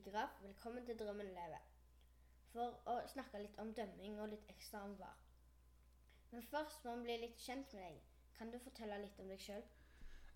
[0.00, 1.60] Daniel velkommen til Drømmen lever.
[2.54, 5.18] For å snakke litt om dømming og litt ekstra om VAR.
[6.32, 7.98] Men først må vi bli litt kjent med deg.
[8.38, 9.60] Kan du fortelle litt om deg sjøl?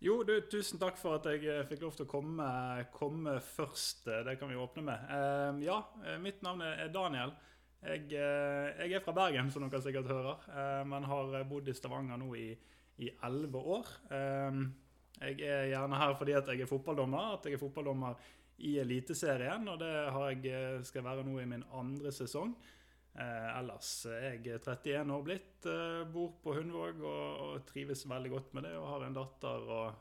[0.04, 2.50] Jo, du, tusen takk for at jeg eh, fikk lov til å komme,
[2.92, 4.04] komme først.
[4.12, 5.08] Eh, Det kan vi åpne med.
[5.16, 5.80] Eh, ja,
[6.20, 7.32] mitt navn er Daniel.
[7.84, 10.44] Jeg, jeg er fra Bergen, som dere sikkert hører,
[10.88, 13.90] men har bodd i Stavanger nå i elleve år.
[14.08, 18.16] Jeg er gjerne her fordi at jeg er fotballdommer, at jeg er fotballdommer
[18.58, 22.54] i Eliteserien, og det jeg, eh, skal jeg være nå i min andre sesong.
[23.14, 28.30] Eh, ellers er jeg 31 år blitt, eh, bor på Hundvåg og, og trives veldig
[28.30, 28.74] godt med det.
[28.78, 29.94] Og har en datter og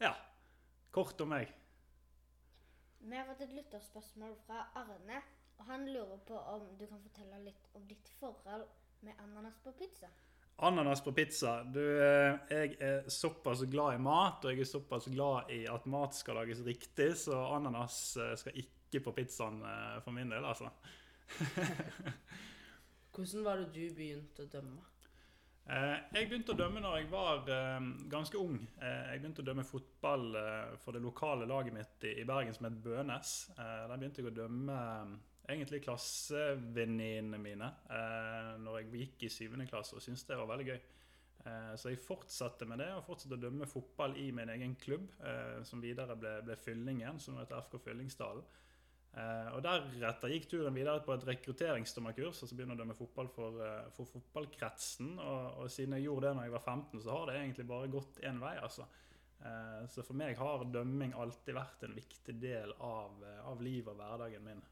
[0.00, 0.14] Ja.
[0.92, 1.52] Kort om meg.
[3.00, 5.22] Vi har fått et lytterspørsmål fra Arne.
[5.58, 8.66] Og han lurer på om du kan fortelle litt om ditt forhold
[9.02, 10.08] med ananas på pizza.
[10.60, 11.64] Ananas på pizza.
[11.64, 15.84] Du, eh, jeg er såpass glad i mat, og jeg er såpass glad i at
[15.86, 20.42] mat skal lages riktig, så ananas eh, skal ikke på pizzaen eh, for min del,
[20.42, 20.72] altså.
[23.14, 24.82] Hvordan var det du begynte å dømme?
[25.68, 27.48] Jeg begynte å dømme når jeg var
[28.08, 28.54] ganske ung.
[28.80, 30.30] Jeg begynte å dømme fotball
[30.80, 33.32] for det lokale laget mitt i Bergen som het Bønes.
[33.58, 34.78] Der begynte jeg å dømme
[35.48, 40.68] egentlig klassevenninnene mine eh, når jeg gikk i syvende klasse og syntes det var veldig
[40.68, 40.78] gøy.
[41.48, 45.08] Eh, Så jeg fortsatte med det og fortsatte å dømme fotball i min egen klubb,
[45.24, 48.44] eh, som videre ble, ble Fyllingen, som heter FK Fyllingsdalen.
[49.18, 53.56] Eh, og Deretter gikk turen videre på et rekrutteringsdommerkurs, altså begynne å dømme fotball for,
[53.64, 55.14] eh, for fotballkretsen.
[55.18, 57.92] Og, og siden jeg gjorde det når jeg var 15, så har det egentlig bare
[57.92, 58.56] gått én vei.
[58.60, 58.86] altså.
[59.38, 63.92] Eh, så for meg har dømming alltid vært en viktig del av, eh, av livet
[63.94, 64.62] og hverdagen min,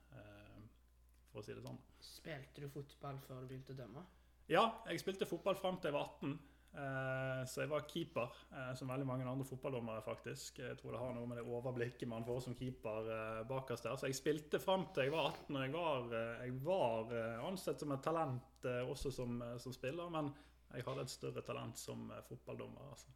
[1.36, 1.78] for å si det sånn.
[2.00, 4.04] Spilte du fotball før du begynte å dømme?
[4.48, 6.38] Ja, jeg spilte fotball fram til jeg var 18.
[6.76, 10.58] Eh, Så jeg var keeper, eh, som veldig mange andre fotballdommere, faktisk.
[10.58, 13.96] Jeg tror det har noe med det overblikket man får som keeper eh, bakerst der.
[13.96, 16.10] Så jeg spilte fram til jeg var 18, og jeg var,
[16.42, 17.14] jeg var
[17.48, 20.32] ansett som et talent også som, som spiller, men
[20.74, 22.90] jeg hadde et større talent som fotballdommer.
[22.90, 23.08] altså.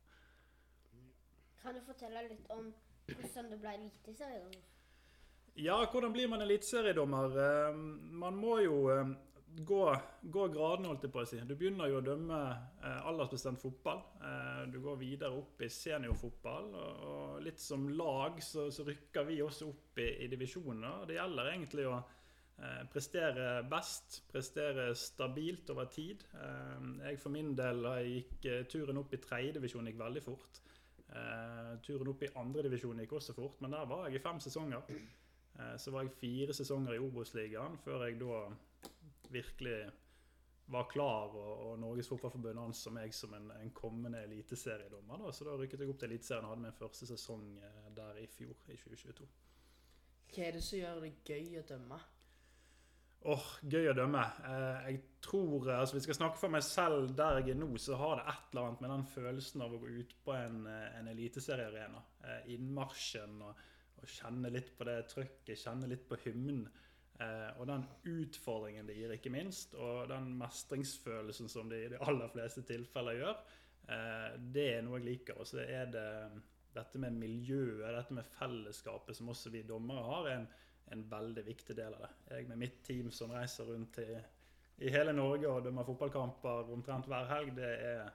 [1.61, 2.71] Kan du fortelle litt om
[3.11, 4.80] hvordan du ble eliteseriedommer?
[5.55, 7.35] Ja, hvordan blir man eliteseriedommer?
[7.39, 7.75] Eh,
[8.21, 9.09] Man må jo eh,
[9.67, 9.81] gå,
[10.23, 11.41] gå gradene, holdt jeg på å si.
[11.47, 12.39] Du begynner jo å dømme
[12.85, 14.05] eh, aldersbestemt fotball.
[14.71, 16.71] Du går videre opp i seniorfotball.
[17.11, 21.05] Og litt som lag så, så rykker vi også opp i, i divisjoner.
[21.11, 22.01] Det gjelder egentlig å
[22.93, 26.27] prestere best, prestere stabilt over tid.
[27.01, 30.61] Jeg for min del gikk turen opp i tredjedivisjon gikk veldig fort.
[31.87, 34.85] Turen opp i andredivisjon gikk også fort, men der var jeg i fem sesonger.
[35.59, 38.45] Eh, Så var jeg fire sesonger i Obos-ligaen før jeg da
[39.31, 39.81] virkelig
[40.71, 45.19] var klar, og, og Norges Fotballforbund anså meg som en, en kommende eliteseriedommer.
[45.19, 45.33] Da.
[45.35, 48.27] Så da rykket jeg opp til Eliteserien og hadde min første sesong eh, der i
[48.31, 49.27] fjor, i 2022.
[50.31, 51.99] Hva er det som gjør det gøy å dømme?
[53.31, 54.23] Åh, gøy å dømme.
[54.49, 57.59] Eh, jeg tror, eh, altså Hvis jeg skal snakke for meg selv der jeg er
[57.61, 60.37] nå, så har det et eller annet med den følelsen av å gå ut på
[60.39, 62.01] en, en eliteseriearena.
[62.25, 63.67] Eh, innmarsjen og,
[64.03, 66.65] og kjenne litt på det trøkket, kjenne litt på hymnen.
[67.21, 72.01] Eh, og den utfordringen det gir, ikke minst, og den mestringsfølelsen som det i de
[72.07, 73.43] aller fleste tilfeller gjør,
[73.93, 75.41] eh, det er noe jeg liker.
[75.41, 76.09] Og så er det
[76.75, 80.49] dette med miljøet, dette med fellesskapet som også vi dommere har, er en,
[80.95, 82.13] en veldig viktig del av det.
[82.31, 84.09] Jeg med mitt team som reiser rundt i,
[84.87, 88.09] i hele Norge og dømmer fotballkamper omtrent hver helg, det, er,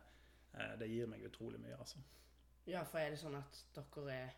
[0.55, 2.01] eh, det gir meg utrolig mye, altså.
[2.65, 4.33] Ja, for er det sånn at dere er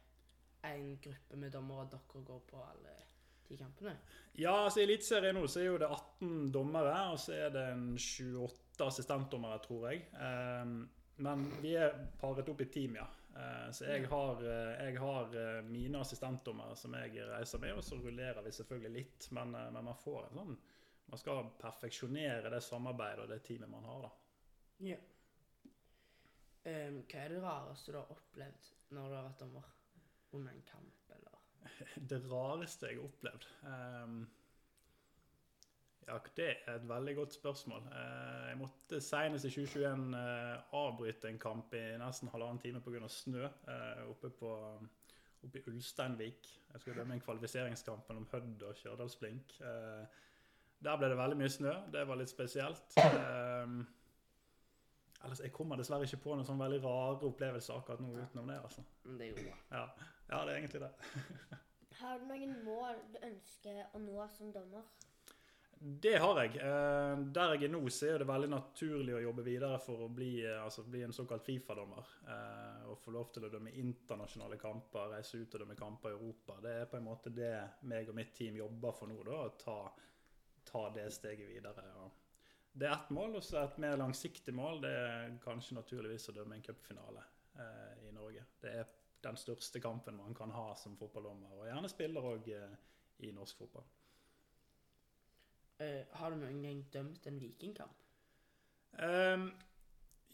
[0.62, 2.95] en gruppe med dommere, dere går på alle
[3.47, 3.95] de kampene?
[4.34, 7.63] Ja, altså i Eliteserien nå så er jo det 18 dommere, og så er det
[7.73, 10.08] en 28 assistentdommere, tror jeg.
[10.22, 10.81] Ehm,
[11.26, 13.08] men vi er paret opp i team, ja.
[13.37, 17.85] Eh, så jeg har, eh, jeg har eh, mine assistentdommere som jeg reiser med, og
[17.85, 19.29] så rullerer vi selvfølgelig litt.
[19.31, 20.58] Men, eh, men man får en sånn
[21.08, 24.09] Man skal perfeksjonere det samarbeidet og det teamet man har, da.
[24.84, 24.97] Ja.
[26.67, 29.70] Um, hva er det rareste du har opplevd når du har vært dommer?
[30.35, 31.38] Under en kamp, eller?
[32.09, 34.18] Det rareste jeg har opplevd um,
[36.08, 37.82] Ja, det er et veldig godt spørsmål.
[37.91, 43.08] Uh, Jeg måtte senest i 2021 uh, avbryte en kamp i nesten halvannen time pga.
[43.12, 44.53] snø uh, oppe, på,
[45.44, 46.47] oppe i Ulsteinvik.
[46.74, 49.59] Jeg skulle dømme en kvalifiseringskamp mellom Hødd og Kjørdalsblink.
[49.62, 50.24] Eh,
[50.84, 51.72] Der ble det veldig mye snø.
[51.91, 52.97] Det var litt spesielt.
[53.02, 53.79] Ehm,
[55.23, 58.59] Ellers, Jeg kommer dessverre ikke på noen sånn veldig rare opplevelser akkurat nå utenom det.
[58.61, 58.84] altså.
[59.05, 59.58] Men det er jo bra.
[59.72, 60.91] Ja, ja det er egentlig det.
[62.02, 64.85] Har du noen mål du ønsker å nå som dommer?
[65.79, 66.55] Det har jeg.
[66.58, 70.09] Eh, der jeg er nå, så er det veldig naturlig å jobbe videre for å
[70.09, 72.14] bli, eh, altså, bli en såkalt Fifa-dommer.
[72.34, 76.17] Eh, og få lov til å dømme internasjonale kamper, reise ut og dømme kamper i
[76.17, 76.58] Europa.
[76.64, 77.53] Det er på en måte det
[77.90, 79.78] meg og mitt team jobber for nå, da, å ta,
[80.66, 81.85] ta det steget videre.
[82.02, 82.25] Og
[82.78, 84.82] det er ett mål, og så et mer langsiktig mål.
[84.84, 87.24] Det er kanskje naturligvis å dømme en cupfinale
[87.58, 88.44] eh, i Norge.
[88.62, 88.91] Det er
[89.26, 92.76] den største kampen man kan ha som fotballdommer, og gjerne spiller òg eh,
[93.26, 93.88] i norsk fotball.
[95.82, 98.06] Eh, har du noen gang dømt en vikingkamp?
[99.03, 99.50] Ehm,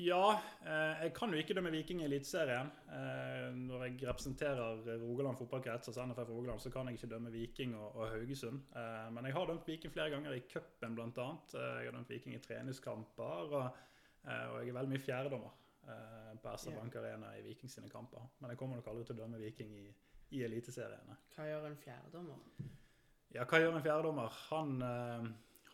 [0.02, 2.70] ja, eh, jeg kan jo ikke dømme Viking i Eliteserien.
[2.90, 7.76] Eh, når jeg representerer Rogaland fotballkrets, altså NFF Rogaland, så kan jeg ikke dømme Viking
[7.78, 8.62] og, og Haugesund.
[8.76, 11.28] Eh, men jeg har dømt Viking flere ganger i cupen, bl.a.
[11.54, 13.70] Jeg har dømt Viking i treningskamper, og,
[14.24, 15.60] og jeg er veldig mye fjerdedommer
[16.42, 18.22] på SR Bank Arena i Viking sine kamper.
[18.40, 19.88] Men jeg kommer nok aldri til å dømme Viking i,
[20.32, 21.18] i eliteseriene.
[21.36, 22.70] Hva gjør en fjerdedommer?
[23.36, 24.38] Ja, hva gjør en fjerdedommer?
[24.50, 24.78] Han,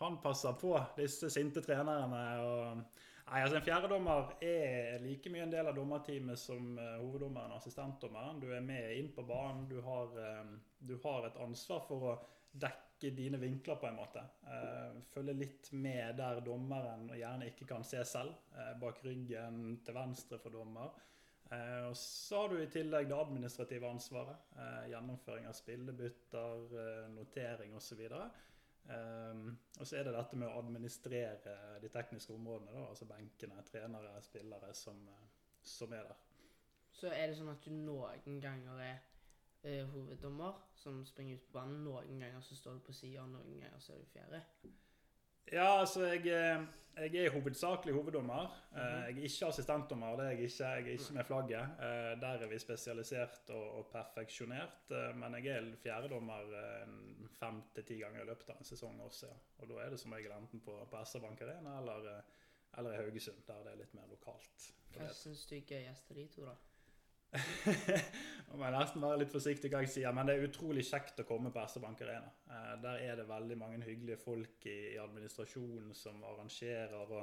[0.00, 2.26] han passer på disse sinte trenerne.
[2.42, 2.82] og
[3.28, 7.60] Nei, altså En fjerdedommer er like mye en del av dommerteamet som eh, hoveddommeren og
[7.60, 8.40] assistentdommeren.
[8.42, 9.66] Du er med inn på banen.
[9.70, 12.14] Du har, eh, du har et ansvar for å
[12.50, 14.24] dekke dine vinkler, på en måte.
[14.50, 18.34] Eh, følge litt med der dommeren gjerne ikke kan se selv.
[18.80, 20.90] bak ryggen til venstre for dommer.
[21.50, 24.52] Og så har du i tillegg det administrative ansvaret.
[24.90, 28.04] Gjennomføring av spillebytter, notering osv.
[28.90, 32.72] Um, og så er det dette med å administrere de tekniske områdene.
[32.74, 35.28] Da, altså benkene, trenere, spillere som, eh,
[35.62, 36.26] som er der.
[36.90, 38.98] Så er det sånn at du noen ganger er
[39.64, 41.84] uh, hoveddommer som springer ut på banen.
[41.86, 44.42] Noen ganger så står du på sida, noen ganger så er du fjerde.
[45.52, 46.66] Ja, altså jeg, eh,
[47.10, 48.50] jeg er hovedsakelig hoveddommer.
[48.76, 50.16] Eh, Jeg er ikke assistentdommer.
[50.16, 51.60] det er Jeg ikke, jeg er ikke med flagget.
[51.60, 54.90] Eh, Der er vi spesialisert og, og perfeksjonert.
[55.14, 56.40] Men jeg er fjerdedommer
[57.40, 59.26] fem til ti ganger i løpet av en sesong også.
[59.26, 59.32] Ja.
[59.58, 62.22] Og da er det som regel enten på, på SR Bank Arena eller,
[62.78, 64.70] eller i Haugesund, der det er litt mer lokalt.
[64.94, 66.54] Hva syns du er gøyest av de to, da?
[68.50, 71.20] Nå må jeg nesten være litt forsiktig hva jeg sier, men det er utrolig kjekt
[71.22, 72.32] å komme på SR Bank Arena.
[72.50, 77.20] Eh, der er det veldig mange hyggelige folk i, administrasjonen som arrangerer, og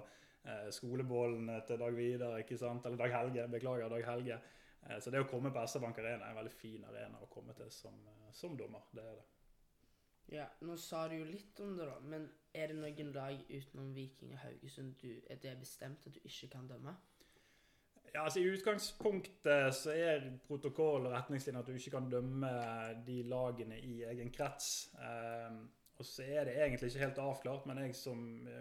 [0.47, 2.87] eh, skolebollene til Dag Vidar, ikke sant?
[2.87, 4.39] eller Dag Helge, beklager, Dag Helge.
[4.87, 7.31] Eh, så det å komme på SR Bank Arena er en veldig fin arena å
[7.31, 7.99] komme til som,
[8.31, 8.87] som dommer.
[8.95, 9.27] Det er det.
[10.31, 13.93] Ja, Nå sa du jo litt om det, da, men er det noen lag utenom
[13.95, 16.95] Viking og Haugesund du, er det bestemt at du ikke kan dømme?
[18.13, 22.51] Ja, altså I utgangspunktet så er protokoll og retningslinjer at du ikke kan dømme
[23.07, 24.89] de lagene i egen krets.
[24.97, 25.57] Eh,
[25.97, 28.19] og så er det egentlig ikke helt avklart, men jeg som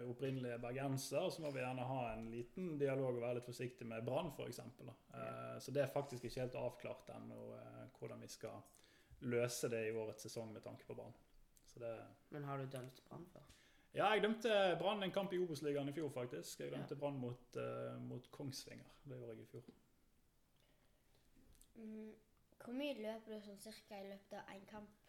[0.09, 3.85] opprinnelig er bergenser, så må vi gjerne ha en liten dialog og være litt forsiktig
[3.85, 4.63] med Brann f.eks.
[4.63, 8.57] Eh, så det er faktisk ikke helt avklart ennå eh, hvordan vi skal
[9.29, 11.13] løse det i årets sesong med tanke på Brann.
[12.33, 13.45] Men har du dømt Brann før?
[13.97, 16.61] Ja, jeg dømte Brann en kamp i Obos-ligaen i fjor, faktisk.
[16.63, 18.93] Jeg dømte Brann mot, uh, mot Kongsvinger.
[19.03, 19.67] Det gjorde jeg i fjor.
[21.77, 22.13] Mm,
[22.63, 25.03] hvor mye løper du sånn cirka i løpet av én kamp?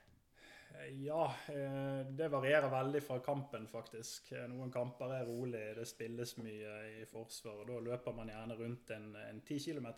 [0.77, 4.33] Eh, Ja, eh, det varierer veldig fra kampen, faktisk.
[4.53, 8.91] Noen kamper er rolig, det spilles mye i forsvar, og da løper man gjerne rundt
[8.97, 9.89] en, 10 km.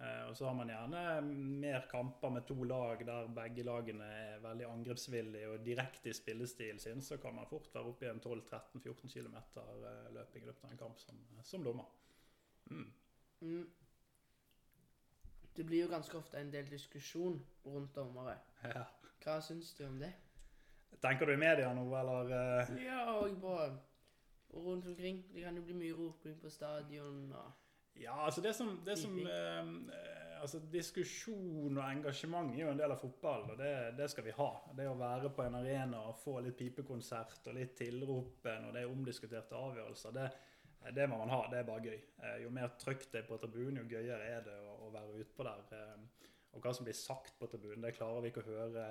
[0.00, 1.00] Og så har man gjerne
[1.60, 6.80] mer kamper med to lag der begge lagene er veldig angrepsvillige og direkte i spillestilen
[6.80, 9.36] sin, så kan man fort være oppe i en 12-13-14 km
[10.14, 11.90] løping i løpet av en kamp som, som dommer.
[12.70, 12.88] Mm.
[13.40, 13.68] Mm.
[15.56, 18.38] Det blir jo ganske ofte en del diskusjon rundt dommere.
[18.64, 18.86] Ja.
[19.20, 20.14] Hva syns du om det?
[21.02, 22.30] Tenker du i media nå, eller?
[22.36, 22.76] eh?
[22.86, 23.70] Ja, og bare
[24.54, 25.26] rundt omkring.
[25.34, 27.52] Det kan jo bli mye roping på stadion og
[27.98, 29.72] Ja, altså det som, det som eh,
[30.40, 34.36] altså Diskusjon og engasjement er jo en del av fotball, og det, det skal vi
[34.36, 34.50] ha.
[34.76, 38.84] Det å være på en arena og få litt pipekonsert og litt tilrop når det
[38.84, 40.30] er omdiskuterte avgjørelser, det,
[40.96, 41.42] det må man ha.
[41.52, 41.98] Det er bare gøy.
[42.24, 45.20] Eh, Jo mer trøkk det er på tribunen, jo gøyere er det å, å være
[45.26, 45.66] utpå der.
[45.76, 48.86] Eh, Og hva som blir sagt på tribunen, det klarer vi ikke å høre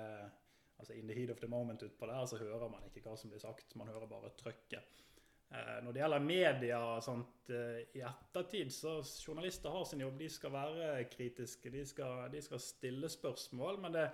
[0.80, 3.28] altså in the heat of the moment utpå der, så hører man ikke hva som
[3.28, 3.74] blir sagt.
[3.76, 5.02] Man hører bare trøkket.
[5.50, 10.18] Eh, Når det gjelder media sånt eh, i ettertid, så journalister har sin jobb.
[10.18, 13.80] De skal være kritiske, de skal, de skal stille spørsmål.
[13.82, 14.04] Men det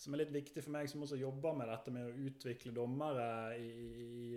[0.00, 3.28] som er litt viktig for meg, som også jobber med dette med å utvikle dommere
[3.60, 3.68] i,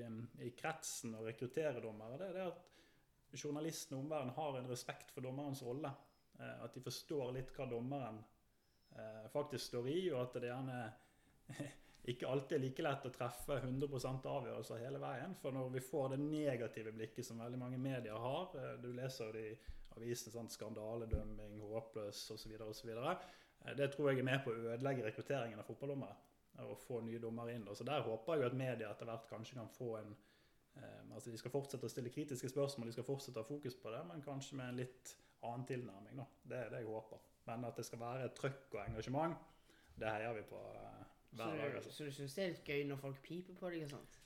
[0.04, 0.12] i,
[0.48, 5.24] i kretsen og rekruttere dommere, det er at journalisten og omverdenen har en respekt for
[5.24, 5.94] dommerens rolle.
[6.40, 8.22] Eh, At de forstår litt hva dommeren
[9.30, 10.78] faktisk står i, og at det gjerne
[12.08, 15.36] ikke alltid er like lett å treffe 100% avgjørelser hele veien.
[15.42, 19.28] For når vi får det negative blikket som veldig mange medier har eh, Du leser
[19.28, 19.58] jo det i
[19.98, 22.56] avisene, sånn skandaledømming, håpløs osv.
[22.64, 22.96] osv.
[23.76, 26.26] Det tror jeg er med på å ødelegge rekrutteringen av fotballdommere.
[26.60, 27.68] og få nye dommere inn.
[27.76, 30.16] Så der håper jeg jo at media etter hvert kanskje kan få en
[30.76, 33.76] eh, Altså de skal fortsette å stille kritiske spørsmål, de skal fortsette å ha fokus
[33.76, 35.14] på det, men kanskje med en litt
[35.44, 36.18] annen tilnærming.
[36.18, 36.26] da.
[36.44, 37.24] Det er det jeg håper.
[37.46, 39.38] Men at det skal være trøkk og engasjement,
[40.00, 41.72] det heier vi på eh, Så hver dag.
[41.72, 41.94] du, altså.
[41.94, 44.20] så du syns det er litt gøy når folk piper på deg og sånt?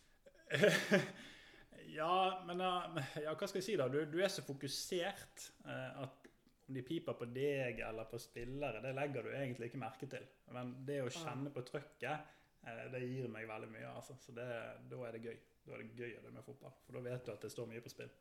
[2.00, 2.18] ja,
[2.48, 3.90] men eh, ja, hva skal jeg si da?
[3.92, 6.30] Du, du er så fokusert eh, at
[6.68, 10.24] om de piper på deg eller på spillere, det legger du egentlig ikke merke til.
[10.56, 12.30] Men det å kjenne på trøkket,
[12.64, 13.90] eh, det gir meg veldig mye.
[13.92, 14.16] altså.
[14.24, 14.48] Så det,
[14.92, 15.42] da er det gøy.
[15.66, 16.78] Da er det gøy å drive med fotball.
[16.86, 18.16] For da vet du at det står mye på spill.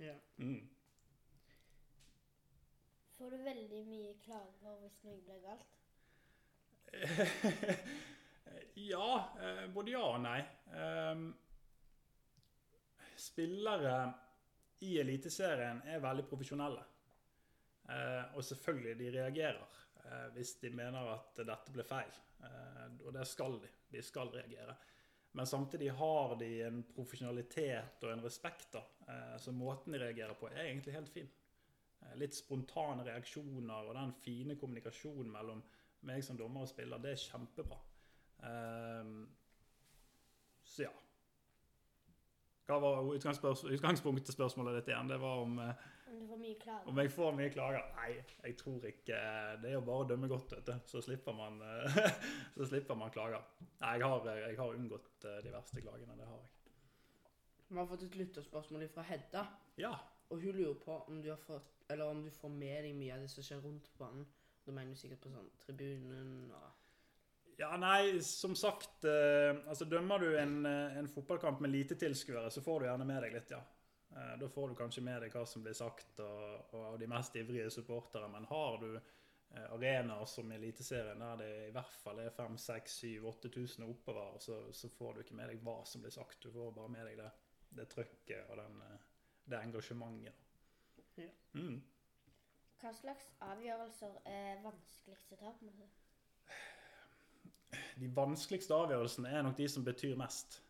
[0.00, 0.14] Ja.
[0.36, 0.68] Mm.
[3.16, 5.79] Får du veldig mye klager hvis noe blir galt?
[8.74, 9.10] ja,
[9.42, 10.40] eh, både ja og nei.
[10.74, 11.28] Ehm,
[13.20, 13.96] spillere
[14.86, 16.84] i Eliteserien er veldig profesjonelle.
[17.90, 22.20] Eh, og selvfølgelig, de reagerer eh, hvis de mener at dette ble feil.
[22.46, 23.70] Eh, og det skal de.
[23.90, 24.76] De skal reagere.
[25.32, 28.72] Men samtidig har de en profesjonalitet og en respekt.
[28.72, 31.28] da, eh, Så måten de reagerer på, er egentlig helt fin.
[32.02, 35.62] Eh, Litt spontane reaksjoner og den fine kommunikasjonen mellom
[36.08, 37.78] meg som dommer og spiller, det er kjempebra.
[38.48, 39.28] Ehm,
[40.64, 40.92] så ja.
[42.70, 45.08] Hva var utgangspunktet til spørsmålet ditt igjen?
[45.10, 45.74] Det var om, eh,
[46.86, 47.82] Om jeg får mye klager.
[47.96, 49.18] Nei, jeg tror ikke
[49.62, 50.72] Det er jo bare å dømme godt, vet du.
[50.86, 51.98] Så slipper man, eh,
[52.56, 53.42] så slipper man klager.
[53.80, 56.16] Nei, jeg har, jeg har unngått eh, de verste klagene.
[56.18, 56.48] Det har jeg.
[57.70, 59.44] Vi har fått et lytterspørsmål fra Hedda,
[59.78, 59.92] Ja.
[60.30, 63.14] og hun lurer på om du, har fått, eller om du får med deg mye
[63.14, 64.26] av det som skjer rundt banen.
[64.70, 70.22] Da mener du sikkert på sånn tribunen og Ja, nei, som sagt eh, altså Dømmer
[70.22, 73.50] du en, eh, en fotballkamp med lite tilskuere, så får du gjerne med deg litt,
[73.50, 73.58] ja.
[74.14, 77.34] Eh, da får du kanskje med deg hva som blir sagt og, og de mest
[77.42, 78.30] ivrige supportere.
[78.30, 82.98] Men har du eh, arenaer som Eliteserien der det i hvert fall er 5 6
[83.02, 86.42] 7 8000 og oppover, så, så får du ikke med deg hva som blir sagt.
[86.46, 87.30] Du får bare med deg det,
[87.82, 89.08] det trøkket og den, eh,
[89.50, 90.46] det engasjementet.
[91.18, 91.32] Ja.
[91.58, 91.80] Mm.
[92.80, 95.50] Hva slags avgjørelser er vanskeligst å ta?
[95.58, 95.88] på en måte?
[98.00, 100.62] De vanskeligste avgjørelsene er nok de som betyr mest.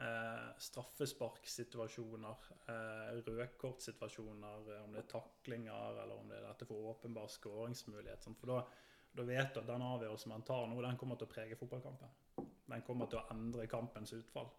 [0.00, 6.92] Eh, straffesparksituasjoner, eh, rødkortsituasjoner, eh, om det er taklinger eller om det er dette for
[6.92, 8.22] åpenbar skåringsmulighet.
[8.24, 8.36] Sånn.
[8.36, 8.60] For da,
[9.16, 12.08] da vet du at den avgjørelsen man tar nå, den kommer til å prege fotballkampen.
[12.68, 14.52] Den kommer til å endre kampens utfall.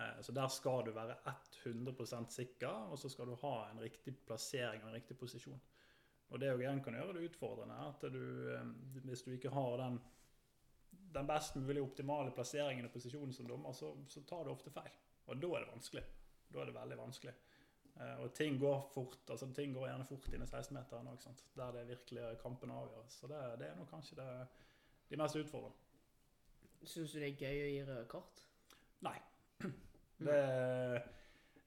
[0.00, 1.18] Eh, så der skal du være
[1.64, 5.60] 100% sikker, og så skal du ha en riktig plassering og en riktig posisjon.
[6.32, 7.76] Og det igjen kan gjøre det utfordrende.
[7.88, 8.24] at du,
[8.54, 10.00] eh, Hvis du ikke har den
[11.12, 14.92] den best mulig optimale plasseringen og posisjonen som dommer, så, så tar du ofte feil.
[15.26, 16.04] Og da er det vanskelig.
[16.52, 17.34] Da er det veldig vanskelig.
[18.00, 19.30] Eh, og ting går fort.
[19.30, 23.18] altså Ting går gjerne fort inn i 16-meteren òg, der det virkelig kampen avgjøres.
[23.20, 24.28] Så det, det er nok kanskje det,
[25.10, 25.76] de mest utfordrende.
[26.82, 28.46] Syns du det er gøy å gi røde kort?
[29.06, 29.18] Nei.
[30.22, 30.34] Det,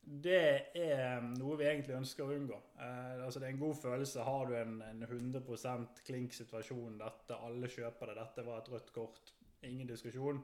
[0.05, 2.57] det er noe vi egentlig ønsker å unngå.
[2.77, 4.23] Eh, altså Det er en god følelse.
[4.27, 8.91] Har du en, en 100% klink situasjon, dette, alle kjøper det, dette var et rødt
[8.93, 9.33] kort,
[9.65, 10.43] ingen diskusjon,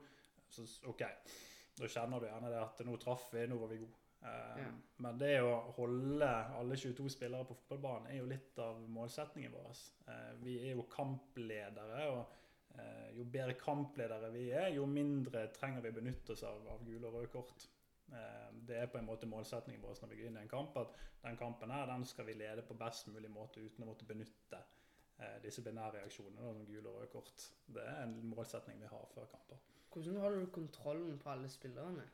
[0.49, 1.03] så OK.
[1.77, 3.97] Da kjenner du gjerne det at nå traff vi, nå var vi gode.
[4.21, 4.71] Eh, Ja.
[5.01, 6.27] Men det å holde
[6.57, 9.83] alle 22 spillere på fotballbanen er jo litt av målsetningen vår.
[10.07, 12.07] Eh, vi er jo kampledere.
[12.11, 16.83] og eh, Jo bedre kampledere vi er, jo mindre trenger vi benytte oss av, av
[16.85, 17.67] gule og røde kort.
[18.11, 20.77] Eh, Det er på en måte målsetningen vår når vi går inn i en kamp,
[20.77, 24.05] at den kampen her, den skal vi lede på best mulig måte uten å måtte
[24.05, 24.61] benytte
[25.21, 27.43] disse disiplinærreaksjonene, da, som gule og rød kort.
[27.67, 29.59] Det er en målsetning vi har før kamper.
[29.93, 32.07] Hvordan holder du kontrollen på alle spillerne?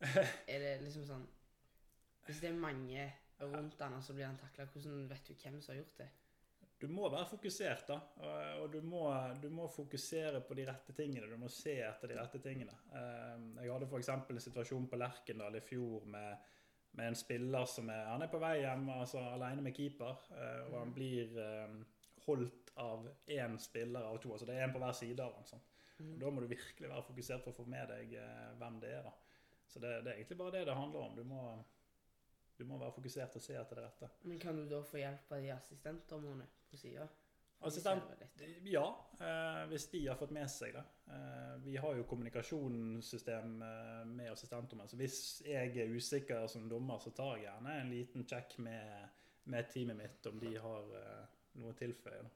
[0.52, 1.22] Er det liksom sånn
[2.26, 3.06] Hvis det er mange
[3.40, 6.08] rundt han, og så blir han takla, hvordan vet du hvem som har gjort det?
[6.78, 7.96] Du må være fokusert, da.
[8.20, 9.02] Og og du må,
[9.42, 11.28] du må fokusere på de rette tingene.
[11.30, 12.74] Du må se etter de rette tingene.
[12.92, 14.08] Eh, Jeg hadde f.eks.
[14.08, 16.36] en situasjon på Lerkendal i fjor med,
[16.98, 20.66] med en spiller som er, han er på vei hjem altså alene med keeper, eh,
[20.70, 21.78] og han blir eh,
[22.26, 24.32] holdt av én spiller av to.
[24.34, 25.40] altså Det er én på hver side av.
[25.48, 25.64] Sånn.
[26.12, 28.92] Og Da må du virkelig være fokusert for å få med deg eh, hvem det
[28.98, 29.06] er.
[29.06, 29.14] da.
[29.66, 31.16] Så det, det er egentlig bare det det handler om.
[31.16, 31.40] Du må,
[32.58, 34.10] du må være fokusert og se etter det rette.
[34.24, 37.06] Men kan du da få hjelp av de assistentdommerne på sida?
[37.64, 38.02] Assistent,
[38.62, 38.84] ja,
[39.20, 40.82] eh, hvis de har fått med seg det.
[41.10, 47.00] Eh, vi har jo kommunikasjonssystem eh, med assistentdommer, så hvis jeg er usikker som dommer,
[47.00, 50.92] så tar jeg gjerne en liten sjekk med, med teamet mitt om de har
[51.56, 52.26] noe å tilføye.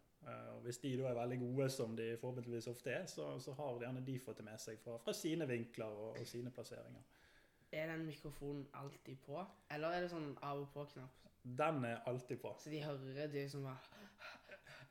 [0.54, 3.80] Og hvis de da er veldig gode, som de forhåpentligvis ofte er, så, så har
[3.84, 7.06] gjerne de fått det med seg fra, fra sine vinkler og, og sine plasseringer.
[7.72, 11.16] Er den mikrofonen alltid på, eller er det sånn av og på-knapp?
[11.44, 12.54] Den er alltid på.
[12.58, 13.78] Så de hører de som bare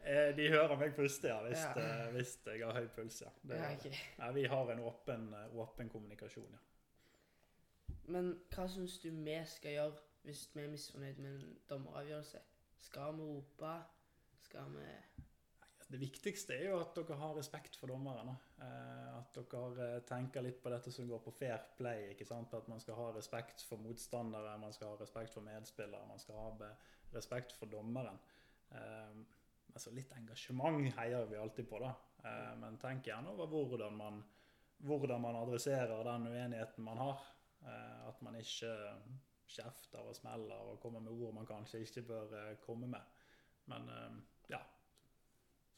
[0.02, 1.74] Eh, De hører meg puste, ja, hvis, Ja.
[2.06, 3.22] eh, hvis jeg har høy puls.
[3.22, 3.30] Ja.
[3.44, 3.98] Det, Ja, ok.
[4.20, 6.58] Nei, vi har en åpen, eh, åpen kommunikasjon, ja.
[8.08, 12.40] Men hva syns du vi skal gjøre hvis vi er misfornøyd med en dommeravgjørelse?
[12.78, 13.74] Skal vi rope?
[14.40, 14.86] Skal vi
[15.90, 18.30] Det viktigste er jo at dere har respekt for dommeren.
[18.62, 22.12] Eh, At dere eh, tenker litt på dette som går på fair play.
[22.12, 22.54] ikke sant?
[22.54, 26.38] At man skal ha respekt for motstandere, man skal ha respekt for medspillere, man skal
[26.38, 26.70] ha
[27.16, 28.20] respekt for dommeren.
[28.72, 29.20] Eh,
[29.70, 31.92] Altså litt engasjement heier vi alltid på, da.
[32.58, 34.16] Men tenk gjerne over hvordan man,
[34.82, 37.22] hvordan man adresserer den uenigheten man har.
[38.10, 38.72] At man ikke
[39.46, 42.34] kjefter og smeller og kommer med ord man kanskje ikke bør
[42.66, 43.14] komme med.
[43.70, 43.86] Men
[44.50, 44.64] ja,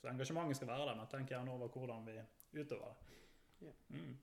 [0.01, 2.17] så engasjementet skal være der, men tenk gjerne over hvordan vi
[2.58, 3.15] utøver det.
[3.62, 3.74] Ja.
[3.93, 4.17] Mm.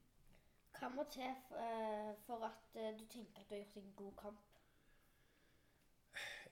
[0.79, 4.15] Hva må til eh, for at eh, du tenker at du har gjort en god
[4.19, 4.49] kamp?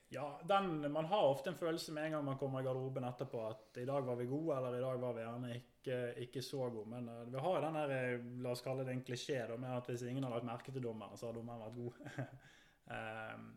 [0.09, 3.41] Ja, den, Man har ofte en følelse med en gang man kommer i garderoben etterpå
[3.49, 6.69] at i dag var vi gode, eller i dag var vi gjerne ikke, ikke så
[6.69, 6.89] gode.
[6.89, 9.57] Men uh, vi har jo den der, eh, la oss kalle det en klisjé, da,
[9.59, 12.27] med at hvis ingen har lagt merke til dommeren, så har dommeren vært god.
[12.87, 13.49] Ehm,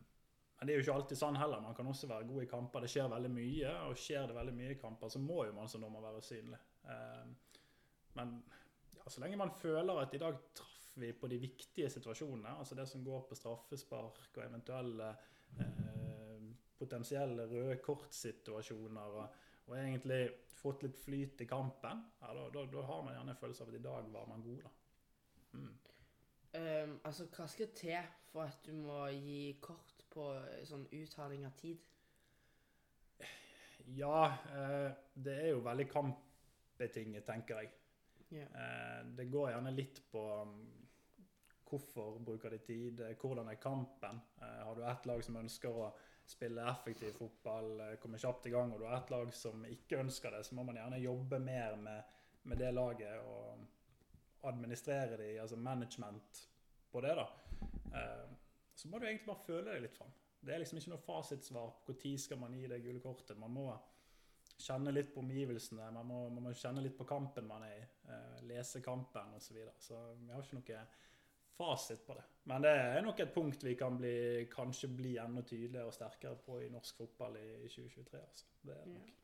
[0.60, 1.60] men det er jo ikke alltid sånn heller.
[1.64, 2.84] Man kan også være god i kamper.
[2.84, 5.70] Det skjer veldig mye, og skjer det veldig mye i kamper, så må jo man
[5.72, 6.58] som dommer være synlig.
[6.92, 7.30] Ehm,
[8.18, 8.34] men
[8.98, 12.76] ja, så lenge man føler at i dag traff vi på de viktige situasjonene, altså
[12.76, 15.08] det som går på straffespark og eventuelle
[15.62, 19.38] eh, potensielle røde kortsituasjoner, og,
[19.70, 20.20] og egentlig
[20.60, 23.72] fått litt flyt i kampen, ja, da, da, da har man gjerne en følelse av
[23.72, 24.66] at i dag var man god.
[24.66, 24.74] da.
[25.56, 25.72] Mm.
[26.50, 31.46] Um, Altså, hva skal til for at du må gi kort på eh, sånn uttaling
[31.46, 31.80] av tid?
[33.86, 37.72] Ja, eh, det er jo veldig kampbetinget, tenker jeg.
[38.30, 38.52] Yeah.
[38.54, 40.54] Eh, det går gjerne litt på um,
[41.66, 44.20] hvorfor bruker de tid, eh, hvordan er kampen.
[44.40, 45.90] Har du ett lag som ønsker å
[46.30, 50.36] spille effektiv fotball, komme kjapt i gang, og du har ett lag som ikke ønsker
[50.36, 52.12] det, så må man gjerne jobbe mer med,
[52.46, 56.44] med det laget og administrere de, altså management
[56.92, 57.16] på det.
[57.18, 57.26] da.
[58.80, 60.12] Så må du egentlig bare føle deg litt fram.
[60.40, 63.36] Det er liksom ikke noe fasitsvar på når skal man gi det gule kortet.
[63.38, 63.66] Man må
[64.60, 67.84] kjenne litt på omgivelsene, man må, man må kjenne litt på kampen man er i.
[68.08, 69.46] Eh, lese kampen osv.
[69.46, 69.74] Så, videre.
[69.84, 70.82] så vi har ikke noe
[71.60, 72.24] fasit på det.
[72.48, 74.14] Men det er nok et punkt vi kan bli,
[74.52, 78.20] kanskje bli enda tydeligere og sterkere på i norsk fotball i, i 2023.
[78.20, 78.46] Altså.
[78.62, 79.00] Det er det Ja.
[79.00, 79.16] nok.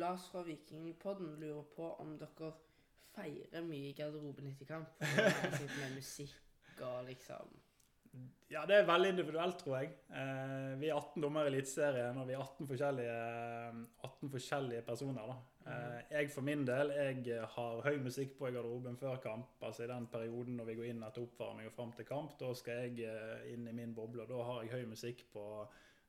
[0.00, 2.52] Lars fra Vikingpodden lurer på om dere
[3.12, 4.94] feirer mye i garderoben etter kamp.
[5.02, 7.52] Med musikk og liksom
[8.52, 9.94] Ja, det er veldig individuelt, tror jeg.
[10.12, 13.14] Eh, vi er 18 dommere i Eliteserien, og vi er 18 forskjellige,
[14.04, 15.30] 18 forskjellige personer.
[15.30, 15.36] da.
[15.72, 19.62] Eh, jeg for min del jeg har høy musikk på i garderoben før kamp.
[19.62, 22.52] altså I den perioden når vi går inn etter oppvarming og fram til kamp, da
[22.54, 24.22] skal jeg eh, inn i min boble.
[24.22, 25.46] og Da har jeg høy musikk på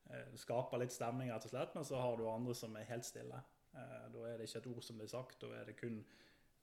[0.10, 1.76] eh, Skaper litt stemning, rett og slett.
[1.76, 3.40] Men så har du andre som er helt stille.
[3.72, 6.04] Eh, da er det ikke et ord som blir sagt, da er det kun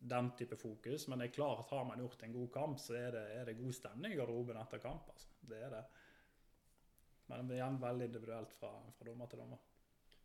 [0.01, 1.09] den type fokus.
[1.09, 3.59] Men det er klart, har man gjort en god kamp, så er det, er det
[3.59, 5.09] god stemning i garderoben etter kamp.
[5.09, 5.30] altså.
[5.49, 5.85] Det er det.
[7.27, 9.61] Men det blir igjen veldig individuelt fra, fra dommer til dommer.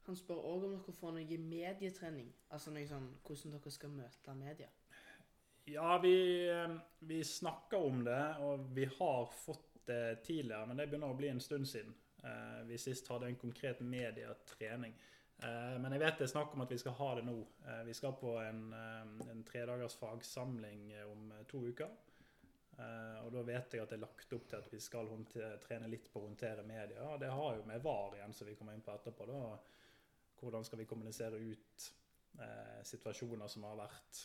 [0.06, 2.28] Han spør òg om dere får noe medietrening.
[2.54, 4.70] Altså noe sånn hvordan dere skal møte media.
[5.66, 10.86] Ja, vi, eh, vi snakker om det, og vi har fått det tidligere, men det
[10.92, 11.94] begynner å bli en stund siden.
[12.24, 14.94] Eh, vi sist hadde en konkret medietrening.
[15.42, 17.38] Eh, men jeg vet det er snakk om at vi skal ha det nå.
[17.86, 21.90] Vi skal på en, en tredagers fagsamling om to uker.
[22.78, 25.12] Eh, og da vet jeg at det er lagt opp til at vi skal
[25.64, 27.06] trene litt på å håndtere media.
[27.14, 29.28] Og det har jo med VAR igjen, som vi kommer inn på etterpå.
[29.30, 29.42] da.
[30.42, 31.88] Hvordan skal vi kommunisere ut
[32.40, 34.22] eh, situasjoner som har vært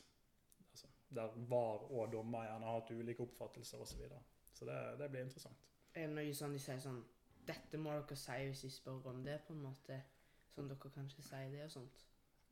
[0.73, 3.95] altså, Der VAR og dommer gjerne har hatt ulike oppfattelser osv.
[3.95, 4.23] Så, videre.
[4.53, 5.67] så det, det blir interessant.
[5.95, 7.03] Er det noe sånn de sier sånn
[7.47, 9.97] Dette må dere si hvis de spør om det, på en måte.
[10.53, 12.05] Sånn dere kanskje sier det og sånt.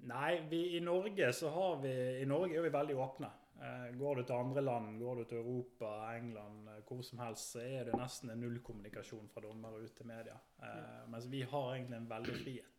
[0.09, 3.31] Nei, vi, i Norge så har vi I Norge er vi veldig åpne.
[3.62, 7.53] Eh, går du til andre land, går du til Europa, England, eh, hvor som helst,
[7.53, 10.37] så er det nesten en nullkommunikasjon fra dommere ut til media.
[10.62, 12.75] Eh, Mens vi har egentlig en veldig frihet.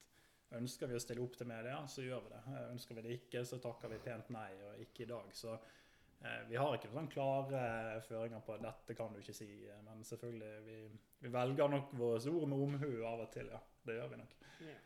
[0.56, 2.62] Ønsker vi å stille opp til media, så gjør vi det.
[2.72, 5.34] Ønsker vi det ikke, så takker vi pent nei, og ikke i dag.
[5.36, 7.64] Så eh, vi har ikke noen sånn klare
[8.08, 9.50] føringer på at dette kan du ikke si.
[9.84, 10.78] Men selvfølgelig, vi,
[11.20, 13.60] vi velger nok våre ord med omhu av og til, ja.
[13.84, 14.38] Det gjør vi nok.
[14.64, 14.80] Ja.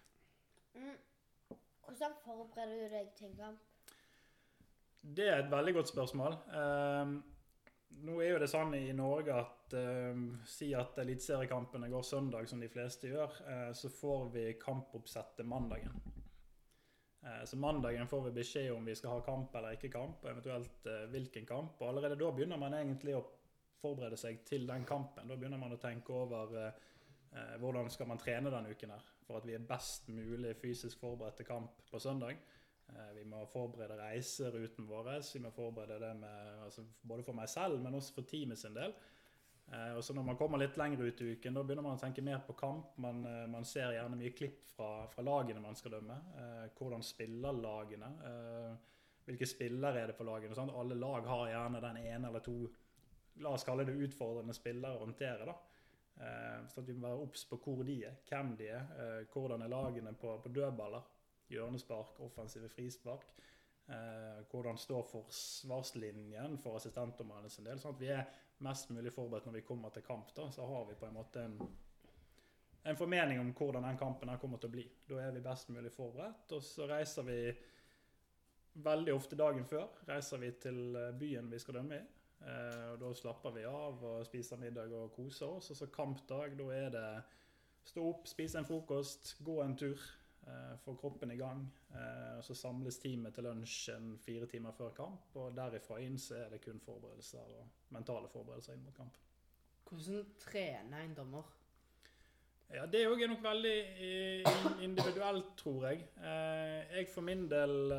[0.73, 0.97] Mm.
[1.85, 3.72] Hvordan forbereder du deg til en kamp?
[5.03, 6.35] Det er et veldig godt spørsmål.
[6.55, 7.17] Ehm,
[8.07, 12.61] nå er jo det sånn i Norge at ehm, Si at eliteseriekampene går søndag, som
[12.63, 13.41] de fleste gjør.
[13.51, 15.91] eh, så får vi kampoppsettet mandagen.
[17.21, 20.31] Eh, så mandagen får vi beskjed om vi skal ha kamp eller ikke kamp, og
[20.31, 21.81] eventuelt eh, hvilken kamp.
[21.81, 23.27] Og allerede da begynner man egentlig å
[23.81, 25.27] forberede seg til den kampen.
[25.27, 26.73] Da begynner man å tenke over
[27.59, 31.39] hvordan skal man trene denne uken her for at vi er best mulig fysisk forberedt
[31.41, 32.37] til kamp på søndag?
[32.89, 35.09] Eh, vi må forberede reiseruten vår.
[35.33, 38.75] Vi må forberede det med, altså både for meg selv, men også for teamet sin
[38.75, 38.93] del.
[39.71, 42.01] Eh, og så Når man kommer litt lenger ut i uken, da begynner man å
[42.01, 42.97] tenke mer på kamp.
[42.97, 46.19] Man, eh, man ser gjerne mye klipp fra, fra lagene man skal dømme.
[46.77, 48.09] Hvordan spiller lagene?
[49.25, 50.55] Hvilke spillere er det på lagene?
[50.55, 50.73] Sant?
[50.75, 52.57] Alle lag har gjerne den ene eller to
[53.35, 55.45] la oss kalle det utfordrende spillere å håndtere.
[55.45, 55.55] da.
[56.69, 59.71] Så at vi må være obs på hvor de er, hvem de er, hvordan er
[59.71, 61.01] lagene på, på dødballer.
[61.51, 63.33] Hjørnespark, offensive frispark.
[63.87, 67.79] Eh, hvordan står forsvarslinjen for assistentdommerne sin del.
[67.79, 68.29] sånn at vi er
[68.63, 70.35] mest mulig forberedt når vi kommer til kamp.
[70.35, 71.59] da, Så har vi på en måte en,
[72.83, 74.87] en formening om hvordan den kampen her kommer til å bli.
[75.07, 76.51] Da er vi best mulig forberedt.
[76.51, 77.39] Og så reiser vi
[78.73, 82.03] veldig ofte dagen før reiser vi til eh, byen vi skal dømme i.
[82.43, 85.71] Eh, og Da slapper vi av og spiser middag og koser oss.
[85.71, 87.07] Og så kampdag, da er det
[87.83, 89.99] stå opp, spise en frokost, gå en tur.
[90.47, 91.65] Eh, Få kroppen i gang.
[91.95, 95.35] eh, Så samles teamet til lunsj en fire timer før kamp.
[95.35, 99.17] Og derifra inn så er det kun forberedelser og mentale forberedelser inn mot kamp.
[99.89, 101.43] Hvordan trener en dommer?
[102.73, 103.77] Ja, Det òg er nok veldig
[104.81, 106.07] individuelt, tror jeg.
[106.17, 107.93] Eh, Jeg for min del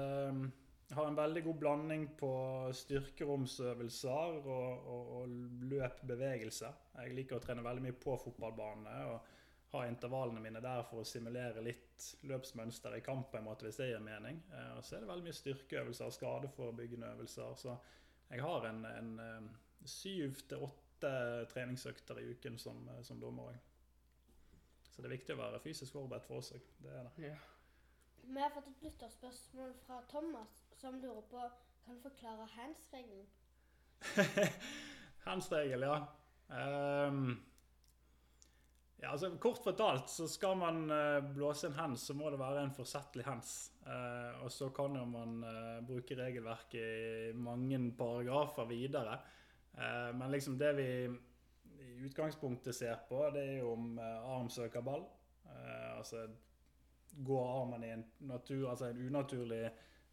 [0.94, 2.30] har en veldig god blanding på
[2.72, 5.28] styrkeromsøvelser og, og, og
[5.70, 6.68] løp-bevegelse.
[6.98, 9.30] Jeg liker å trene veldig mye på fotballbane og
[9.74, 11.83] ha intervallene mine der for å simulere litt
[12.22, 14.40] løpsmønster i kamp, på en måte, hvis det gir mening.
[14.52, 17.54] Eh, Og så er det veldig mye styrkeøvelser, skadeforebyggende øvelser.
[17.54, 17.76] Så
[18.30, 19.48] jeg har en, en eh,
[19.84, 21.14] syv til åtte
[21.52, 23.58] treningsøkter i uken som, eh, som dommer òg.
[24.90, 26.66] Så det er viktig å være fysisk forberedt for oss òg.
[26.82, 27.28] Det er det.
[27.28, 27.36] Ja.
[28.24, 31.48] Vi har fått et lytterspørsmål fra Thomas, som lurer på
[31.84, 33.26] kan du forklare hands-regelen.
[35.26, 35.98] Hands-regel, ja.
[36.56, 37.34] Ehm,
[39.00, 42.62] ja, altså Kort fortalt så skal man eh, blåse en hands, så må det være
[42.64, 43.54] en forsettlig hands.
[43.84, 49.18] Eh, og så kan jo man eh, bruke regelverket i mange paragrafer videre.
[50.14, 50.84] Men liksom det vi
[51.82, 55.02] i utgangspunktet ser på, det er jo om arm søker ball.
[55.96, 56.28] Altså
[57.26, 59.64] går armen i en, natur, altså en unaturlig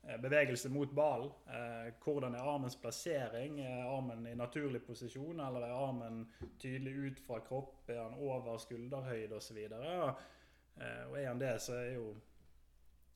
[0.01, 1.31] bevegelse mot ballen.
[1.47, 3.59] Eh, hvordan er armens plassering?
[3.61, 6.23] Er armen i naturlig posisjon, eller er armen
[6.59, 7.89] tydelig ut fra kropp?
[7.89, 9.57] Er han over skulderhøyde osv.?
[9.61, 12.15] Eh, og er han det, så er jo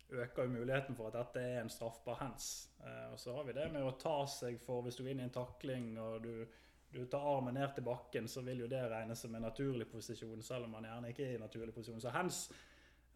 [0.10, 2.70] øker jo muligheten for at dette er en straffbar hands.
[2.86, 5.26] Eh, og så har vi det med å ta seg for Hvis du er inne
[5.26, 6.46] i en takling og du,
[6.94, 10.44] du tar armen ned til bakken, så vil jo det regnes som en naturlig posisjon,
[10.44, 12.02] selv om man gjerne ikke er i naturlig posisjon.
[12.02, 12.46] Så hands,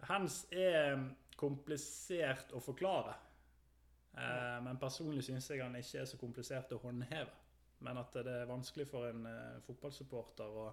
[0.09, 0.97] hands er
[1.37, 3.13] komplisert å forklare.
[4.17, 7.35] Eh, men personlig syns jeg han ikke er så komplisert å håndheve.
[7.79, 10.69] Men at det er vanskelig for en eh, fotballsupporter å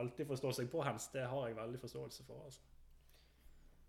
[0.00, 2.44] alltid forstå seg på hens, det har jeg veldig forståelse for.
[2.44, 2.62] altså.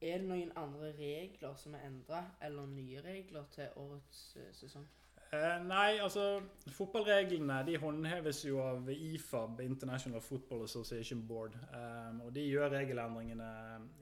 [0.04, 4.86] Er det noen andre regler som er endra, eller nye regler til årets eh, sesong?
[5.34, 6.44] Eh, nei, altså
[6.76, 11.56] Fotballreglene de håndheves jo av IFAB, International Football Association Board.
[11.56, 13.48] Eh, og De gjør regelendringene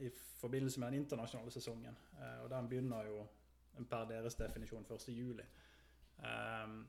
[0.03, 0.09] i
[0.41, 1.95] forbindelse med den internasjonale sesongen.
[2.17, 3.21] Eh, og Den begynner jo
[3.89, 5.43] per deres definisjon 1.7.
[6.21, 6.81] Um,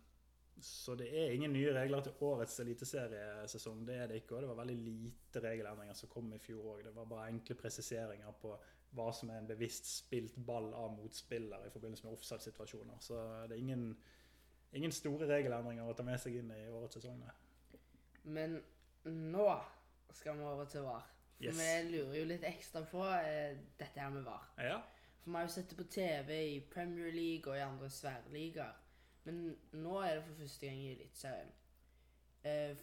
[0.60, 3.86] så det er ingen nye regler til årets eliteseriesesong.
[3.86, 4.36] Det er det ikke.
[4.36, 6.82] Og det var veldig lite regelendringer som kom i fjor òg.
[6.84, 8.52] Det var bare enkle presiseringer på
[8.92, 13.00] hva som er en bevisst spilt ball av motspiller i forbindelse med offside-situasjoner.
[13.00, 13.16] Så
[13.48, 13.86] det er ingen,
[14.76, 17.22] ingen store regelendringer å ta med seg inn i årets sesong.
[18.28, 18.58] Men
[19.08, 19.48] nå
[20.12, 21.08] skal vi over til VAR.
[21.42, 21.56] For Yes.
[21.58, 24.44] vi lurer jo litt ekstra på eh, dette her med VAR.
[24.62, 24.76] Ja,
[25.22, 28.72] For vi har jo sett det på TV i Premier League og i andre svære
[29.24, 31.52] Men nå er det for første gang i Eliteserien.
[32.44, 32.76] Eh,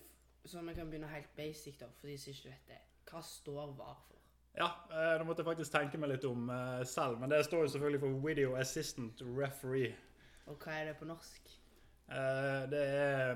[0.45, 2.80] så vi kan begynne helt basic, da, for de som ikke vet det.
[3.12, 4.15] Hva står VAR for?
[4.58, 7.19] ja eh, nå måtte jeg faktisk tenke meg litt om eh, selv.
[7.19, 9.95] Men det står jo selvfølgelig for Video Assistant Referee.
[10.49, 11.52] Og hva er det på norsk?
[12.10, 13.36] Eh, det er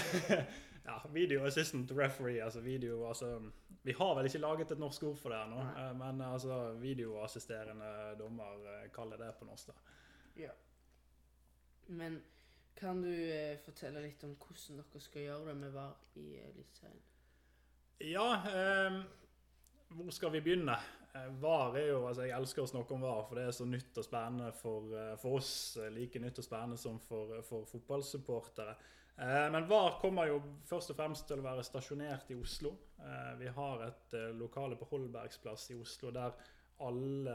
[0.88, 3.38] ja, Video Assistant Referee, altså video altså,
[3.82, 8.14] Vi har vel ikke laget et norsk ord for det ennå, eh, men altså videoassisterende
[8.18, 9.72] dommer eh, kaller det på norsk.
[9.72, 9.96] da.
[10.44, 10.52] Ja.
[11.86, 12.20] Men
[12.78, 17.02] kan du eh, fortelle litt om hvordan dere skal gjøre det med VAR i Eliteserien?
[18.02, 19.02] Ja, eh,
[19.92, 20.78] hvor skal vi begynne?
[21.14, 23.66] Eh, VAR er jo, altså Jeg elsker å snakke om VAR, for det er så
[23.68, 25.76] nytt og spennende for, eh, for oss.
[25.76, 28.76] eh, Like nytt og spennende som for, for fotballsupportere.
[29.16, 32.72] Eh, men VAR kommer jo først og fremst til å være stasjonert i Oslo.
[32.98, 36.34] Eh, vi har et eh, lokale på Holbergsplass i Oslo der
[36.82, 37.34] alle,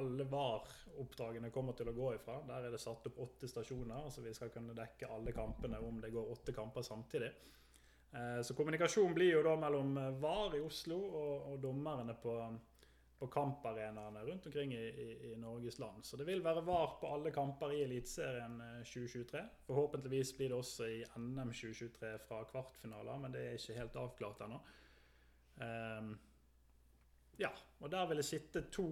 [0.00, 2.38] alle VAR-oppdragene kommer til å gå ifra.
[2.48, 5.98] Der er det satt opp åtte stasjoner, så vi skal kunne dekke alle kampene om
[6.00, 7.28] det går åtte kamper samtidig.
[8.40, 12.38] Så kommunikasjon blir jo da mellom VAR i Oslo og, og dommerne på,
[13.18, 16.04] på kamparenaene rundt omkring i, i, i Norges land.
[16.06, 19.42] Så det vil være VAR på alle kamper i Eliteserien eh, 2023.
[19.66, 24.44] Forhåpentligvis blir det også i NM 2023 fra kvartfinaler, men det er ikke helt avklart
[24.46, 24.60] ennå.
[25.58, 26.12] Um,
[27.42, 27.50] ja,
[27.80, 28.86] og der vil det sitte to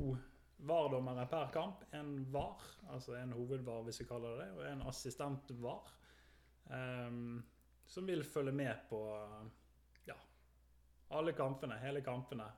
[0.67, 1.87] VAR-dommere per kamp.
[1.95, 5.93] En VAR, altså en hovedVAR hvis vi kaller det det, og en assistent-VAR.
[6.75, 7.45] um,
[7.87, 8.99] som vil følge med på
[10.07, 10.17] ja,
[11.15, 12.49] alle kampene, hele kampene,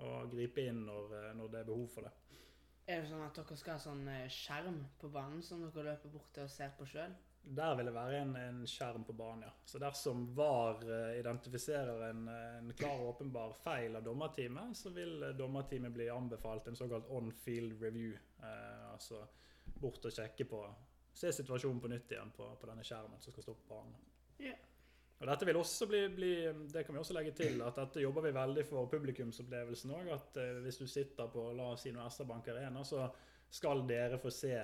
[0.00, 2.12] og gripe inn når, eh, når det er behov for det.
[2.86, 6.14] Er det sånn at dere skal ha sånn eh, skjerm på banen som dere løper
[6.14, 7.14] bort til og ser på sjøl?
[7.42, 9.52] Der vil det være en, en skjerm på banen, ja.
[9.66, 15.28] Så dersom VAR eh, identifiserer en, en klar og åpenbar feil av dommerteamet, så vil
[15.38, 18.14] dommerteamet bli anbefalt en såkalt on-field review.
[18.42, 19.24] Eh, altså
[19.82, 20.64] bort og sjekke på
[21.12, 23.98] Se situasjonen på nytt igjen på, på denne skjermen som skal stå på banen.
[24.40, 24.54] Ja.
[25.22, 26.30] Og dette vil også bli, bli
[26.72, 30.08] Det kan vi også legge til, at dette jobber vi veldig for publikumsopplevelsen òg.
[30.16, 33.06] At eh, hvis du sitter på la oss si noe SR-Bank Arena, så
[33.52, 34.56] skal dere få se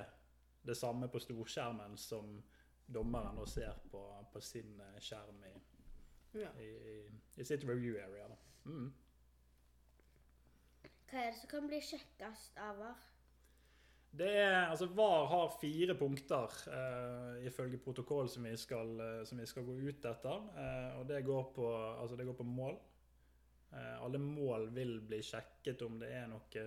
[0.66, 2.32] det samme på storskjermen som
[2.88, 5.54] dommeren nå ser på, på sin eh, skjerm i,
[6.40, 6.50] Ja.
[6.60, 6.96] i, i,
[7.38, 8.26] i sitt review area.
[8.28, 8.36] Da.
[8.66, 8.90] Mm.
[11.08, 13.06] Hva er det som kan bli kjekkest av VAR?
[14.10, 19.38] Det er, altså VAR har fire punkter uh, ifølge protokoll som vi, skal, uh, som
[19.38, 20.46] vi skal gå ut etter.
[20.56, 21.66] Uh, og det går på,
[22.00, 22.78] altså det går på mål.
[23.76, 26.62] Alle mål vil bli sjekket om det er noe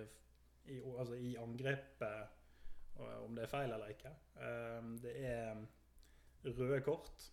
[0.70, 4.12] i, altså i angrepet om det er feil eller ikke.
[5.02, 5.64] Det er
[6.46, 7.24] røde kort.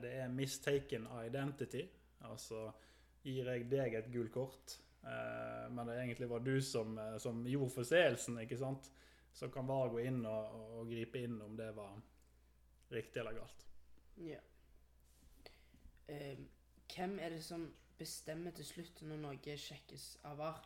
[0.00, 1.84] Det er mistaken identity.
[2.24, 2.70] Altså
[3.20, 4.78] gir jeg deg et gult kort,
[5.76, 8.90] men det egentlig var du som, eh, som gjorde forseelsen, ikke sant?
[9.32, 11.98] Så kan VAR gå inn og, og gripe inn om det var
[12.88, 13.66] riktig eller galt.
[14.16, 14.42] ja.
[16.06, 16.38] Uh,
[16.94, 17.64] hvem er det som
[17.98, 20.60] bestemmer til slutt når noe sjekkes av VAR?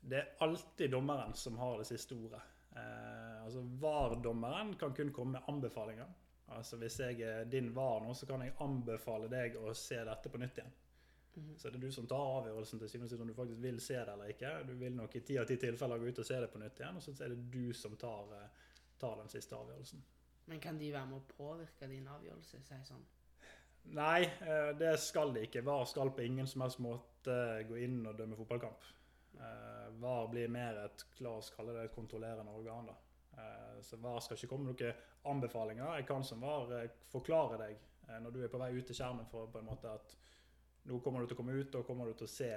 [0.00, 2.40] Det er alltid dommeren som har det siste ordet.
[2.70, 6.06] Uh, altså VAR-dommeren kan kun komme med anbefalinger.
[6.54, 10.30] Altså Hvis jeg er din VAR nå, så kan jeg anbefale deg å se dette
[10.30, 10.78] på nytt igjen.
[11.34, 11.58] Mhm.
[11.58, 13.80] Så det er du som tar avgjørelsen til syvende og sist om du faktisk vil
[13.80, 14.50] se det eller ikke.
[14.66, 16.80] Du vil nok i ti av ti tilfeller gå ut og se det på nytt
[16.80, 18.48] igjen, og så er det du som tar, eh,
[18.98, 20.02] tar den siste avgjørelsen.
[20.46, 22.62] Men kan de være med å påvirke din avgjørelse?
[22.66, 23.04] Si sånn.
[23.84, 25.62] Nei, eh, det skal de ikke.
[25.64, 27.36] VAR skal på ingen som helst måte
[27.68, 28.82] gå inn og dømme fotballkamp.
[29.38, 32.86] Eh, VAR blir mer et la oss kalle det et kontrollerende organ.
[32.86, 32.94] da.
[33.80, 35.96] Så VAR skal ikke komme med noen anbefalinger.
[35.96, 37.78] Jeg kan som VAR forklare deg
[38.20, 40.14] når du er på vei ut til skjermen for på en måte at
[40.88, 42.50] nå kommer du til å komme ut, og kommer du til å se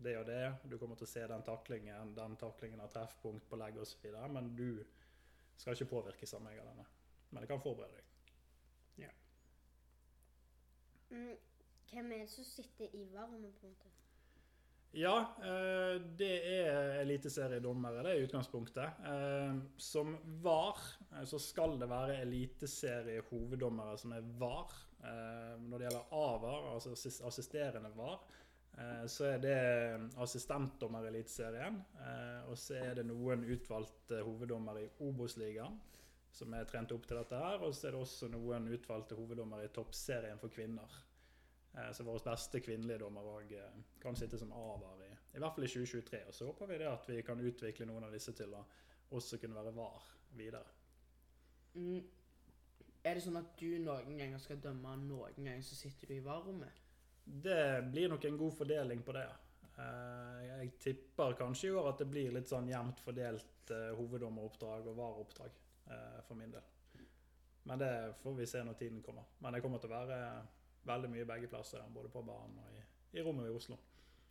[0.00, 0.44] det og det.
[0.64, 4.06] Du kommer til å se den taklingen, den taklingen har treffpunkt på legg osv.
[4.32, 4.82] Men du
[5.60, 6.88] skal ikke påvirkes av meg eller denne.
[7.30, 8.10] Men det kan forberede deg.
[11.10, 11.36] Mm,
[11.90, 13.88] hvem er det som sitter i VAR-rommet, på en måte?
[14.94, 19.02] Ja, eh, det er eliteseriedommere, det er utgangspunktet.
[19.06, 20.78] Eh, Som VAR
[21.12, 24.74] eh, så skal det være eliteseriehoveddommere som er VAR.
[25.04, 26.92] Eh, Når det gjelder AVAR, altså
[27.26, 28.20] assisterende VAR,
[28.78, 31.84] eh, så er det assistentdommer i Eliteserien.
[32.00, 35.80] eh, Og så er det noen utvalgte hoveddommere i Obos-ligaen
[36.32, 37.62] som er trent opp til dette her.
[37.62, 40.90] Og så er det også noen utvalgte hoveddommere i toppserien for kvinner.
[41.74, 43.56] Eh, Så vår beste kvinnelige dommer òg
[44.00, 46.26] kan sitte som AVAR i, i hvert fall i 2023.
[46.26, 48.64] Og så håper vi det at vi kan utvikle noen av disse til å
[49.12, 50.02] også kunne være VAR
[50.36, 50.66] videre.
[51.74, 52.02] Mm.
[53.00, 56.24] Er det sånn at du noen ganger skal dømme, noen ganger så sitter du i
[56.24, 56.82] VAR-rommet?
[57.24, 59.24] Det blir nok en god fordeling på det.
[59.24, 59.38] ja.
[60.44, 64.98] Jeg tipper kanskje i år at det blir litt sånn jevnt fordelt eh, hoveddommeroppdrag og
[64.98, 65.54] VAR-oppdrag
[65.94, 66.66] eh, for min del.
[67.64, 69.30] Men det får vi se når tiden kommer.
[69.38, 70.18] Men det kommer til å være
[70.90, 72.82] veldig mye begge plasser, både på banen og i,
[73.16, 73.78] i rommet i Oslo.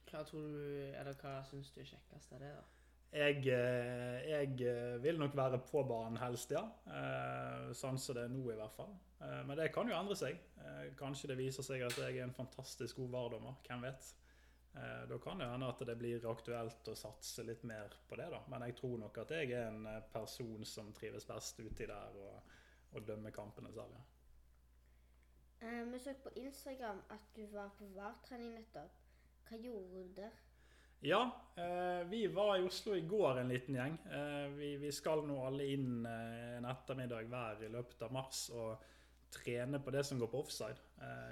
[0.09, 0.61] Hva tror du,
[0.97, 2.78] eller hva syns du er kjekkest av det, da?
[3.09, 6.61] Jeg, eh, jeg eh, vil nok være på banen helst, ja.
[6.85, 8.93] Eh, Sånn som det er nå, i hvert fall.
[9.19, 10.37] Men det kan jo endre seg.
[10.95, 13.57] Kanskje det viser seg at jeg er en fantastisk god VAR-dommer.
[13.65, 14.05] Hvem vet?
[15.11, 18.39] Da kan det hende at det blir aktuelt å satse litt mer på det, da.
[18.47, 22.55] Men jeg tror nok at jeg er en person som trives best uti der og,
[22.93, 24.05] og dømmer kampene selv, ja.
[25.91, 29.03] Vi så på Instagram at du var på VAR-trening nettopp.
[29.49, 30.39] Hva gjorde du der?
[31.01, 33.93] Ja, eh, vi var i Oslo i går en liten gjeng.
[34.11, 38.83] Eh, vi, skal nå alle inn eh, en ettermiddag hver i løpet av mars og
[39.31, 40.81] trene på det som går på offside.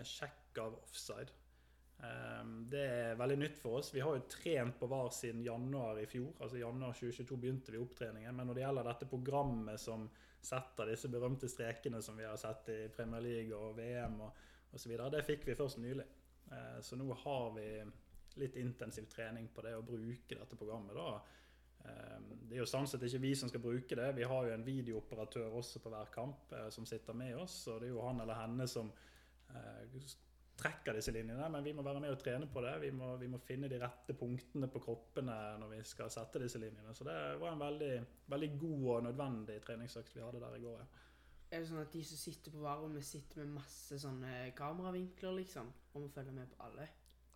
[0.07, 1.33] Sjekk av offside.
[2.69, 3.89] Det er veldig nytt for oss.
[3.89, 6.29] Vi har jo trent på VAR siden januar i fjor.
[6.39, 8.35] altså januar 2022 begynte vi opptreningen.
[8.37, 10.05] Men når det gjelder dette programmet som
[10.37, 14.45] setter disse berømte strekene som vi har sett i Premier League og VM og,
[14.77, 14.93] osv.
[14.93, 16.05] Det fikk vi først nylig.
[16.85, 17.67] Så nå har vi
[18.41, 20.95] litt intensiv trening på det å bruke dette programmet.
[20.95, 21.21] da.
[21.85, 24.15] Eh, Det er jo sånn sett ikke vi som skal bruke det.
[24.15, 27.67] Vi har jo en videooperatør også på hver kamp eh, som sitter med oss.
[27.67, 28.91] Og det er jo han eller henne som
[29.49, 29.97] eh,
[30.57, 31.49] trekker disse linjene.
[31.53, 32.75] Men vi må være med og trene på det.
[32.81, 36.61] Vi må, vi må finne de rette punktene på kroppene når vi skal sette disse
[36.61, 36.95] linjene.
[36.97, 37.91] Så det var en veldig,
[38.33, 40.79] veldig god og nødvendig treningsøkt vi hadde der i går.
[40.79, 41.03] ja.
[41.47, 45.69] Er det sånn at de som sitter på varerommet, sitter med masse sånne kameravinkler, liksom?
[45.93, 46.89] Og må følge med på alle?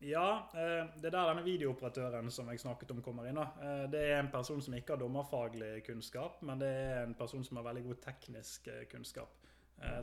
[0.03, 3.37] Ja, eh, det er der denne videooperatøren som jeg snakket om kommer inn.
[3.37, 7.43] Eh, Det er en person som ikke har dommerfaglig kunnskap, men det er en person
[7.43, 9.37] som har veldig god teknisk eh, kunnskap.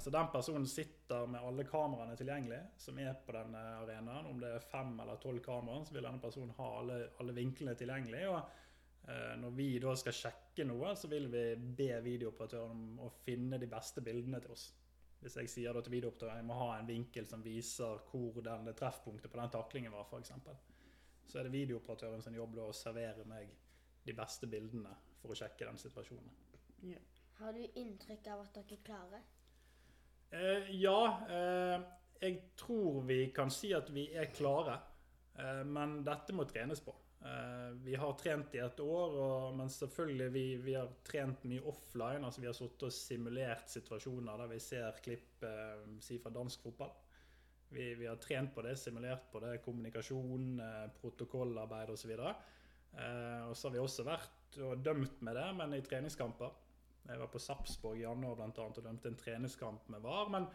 [0.02, 4.26] Så den personen sitter med alle kameraene tilgjengelig som er på denne arenaen.
[4.26, 7.76] Om det er fem eller tolv kameraer, så vil denne personen ha alle, alle vinklene
[7.78, 8.24] tilgjengelig.
[8.28, 8.40] og
[9.38, 13.70] når vi da skal sjekke noe, så vil vi be videooperatøren om å finne de
[13.70, 14.72] beste bildene til oss.
[15.20, 18.66] Hvis jeg sier da til at jeg må ha en vinkel som viser hvor den,
[18.68, 20.32] det treffpunktet på den taklingen var, f.eks.,
[21.28, 23.50] så er det videooperatøren sin jobb da å servere meg
[24.06, 26.30] de beste bildene for å sjekke den situasjonen.
[27.38, 29.26] Har du inntrykk av at dere klarer?
[30.30, 31.82] Eh, ja, eh,
[32.20, 34.78] jeg tror vi kan si at vi er klare,
[35.38, 36.94] eh, men dette må trenes på.
[37.20, 41.64] Eh, vi har trent i et år, og, men selvfølgelig vi, vi har trent mye
[41.66, 42.24] offline.
[42.24, 46.68] altså Vi har sittet og simulert situasjoner der vi ser klipp eh, si fra dansk
[46.68, 46.94] fotball.
[47.68, 52.14] Vi, vi har trent på det, simulert på det, kommunikasjon, eh, protokollarbeid osv.
[52.14, 56.54] Eh, og så har vi også vært og dømt med det, men i treningskamper.
[57.08, 60.30] Jeg var på Sarpsborg i januar blant annet, og dømte en treningskamp med VAR.
[60.32, 60.48] Men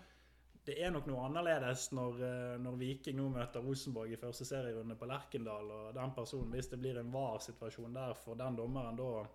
[0.66, 4.96] det er nok noe annerledes når, eh, når Viking nå møter Rosenborg i første serierunde
[4.96, 5.72] på Lerkendal.
[5.76, 9.26] Og den personen, hvis det blir en VAR-situasjon der for den dommeren da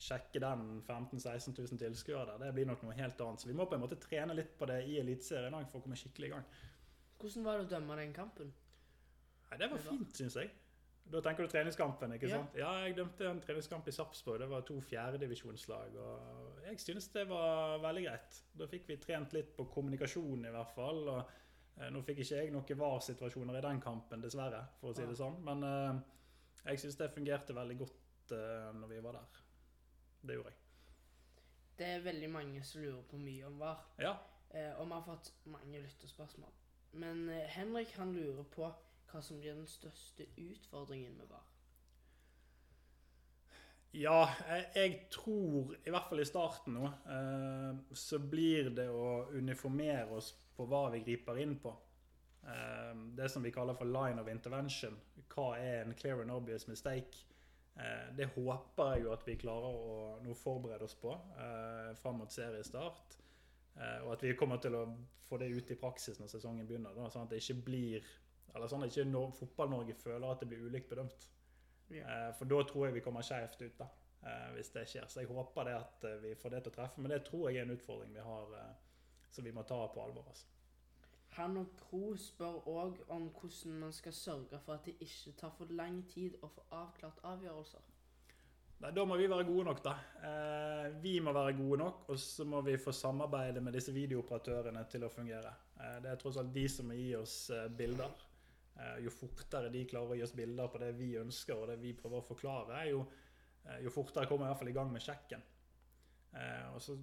[0.00, 3.40] sjekke den 15 000-16 000 tilskuere der, det blir nok noe helt annet.
[3.40, 5.96] Så vi må på en måte trene litt på det i Eliteserien for å komme
[6.00, 6.48] skikkelig i gang.
[7.20, 8.52] Hvordan var det å dømme den kampen?
[9.50, 10.50] Nei, Det var Det var- fint, syns jeg.
[11.06, 12.56] Da tenker du treningskampen, ikke sant?
[12.58, 14.40] Ja, jeg dømte en treningskamp i Sarpsborg.
[14.42, 15.94] Det var to fjerdedivisjonslag.
[16.02, 18.38] Og jeg synes det var veldig greit.
[18.58, 21.04] Da fikk vi trent litt på kommunikasjon i hvert fall.
[21.12, 21.20] og
[21.78, 25.14] eh, Nå fikk ikke jeg noen VAR-situasjoner i den kampen, dessverre, for å si det
[25.20, 25.38] sånn.
[25.46, 26.00] Men eh,
[26.72, 29.42] jeg synes det fungerte veldig godt eh, når vi var der.
[30.26, 30.62] Det gjorde jeg.
[31.76, 34.16] Det er veldig mange som lurer på mye om VAR, Ja.
[34.80, 36.50] og vi har fått mange lyttespørsmål.
[36.96, 38.70] Men Henrik han lurer på
[39.10, 41.52] hva som blir den største utfordringen med VAR.
[43.96, 44.26] Ja,
[44.74, 50.34] jeg, tror, i hvert fall i starten nå, eh, så blir det å uniformere oss
[50.56, 51.72] på hva vi griper inn på.
[52.44, 54.98] Eh, det som vi kaller for line of intervention.
[55.32, 57.24] Hva er en clear and obvious mistake?
[57.76, 61.16] Eh, det håper jeg jo at vi klarer å nå forberede oss på
[62.02, 63.16] fram mot seriestart.
[63.76, 64.86] Og at vi kommer til å
[65.26, 66.96] få det ut i praksis når sesongen begynner.
[67.12, 68.06] Sånn at det ikke blir
[68.56, 71.28] eller sånn at ikke no Fotball-Norge føler at det blir ulikt bedømt.
[71.90, 73.88] Eh, For da tror jeg vi kommer skjevt ut, da,
[74.26, 75.06] eh, hvis det skjer.
[75.08, 77.00] Så jeg håper det at eh, vi får det til å treffe.
[77.00, 78.58] Men det tror jeg er en utfordring vi har
[79.30, 80.24] som vi må ta på alvor.
[80.28, 80.46] altså.
[81.36, 85.52] Han og Pro spør òg om hvordan man skal sørge for at det ikke tar
[85.58, 87.92] for lang tid å få avklart avgjørelser.
[88.80, 89.94] Nei, Da må vi være gode nok, da.
[90.28, 94.84] Eh, vi må være gode nok, og så må vi få samarbeide med disse videooperatørene
[94.92, 95.52] til å fungere.
[95.80, 98.12] Eh, det er tross alt de som må gi oss eh, bilder.
[98.76, 101.78] Eh, jo fortere de klarer å gi oss bilder på det vi ønsker og det
[101.80, 103.04] vi prøver å forklare, jo,
[103.64, 105.42] eh, jo fortere kommer vi i i gang med sjekken.
[106.32, 106.98] Eh, og så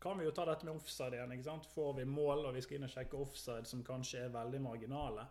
[0.00, 1.32] kan vi jo ta dette med offside igjen.
[1.32, 1.66] ikke sant?
[1.66, 5.28] Får vi mål og vi skal inn og sjekke offside som kanskje er veldig marginale,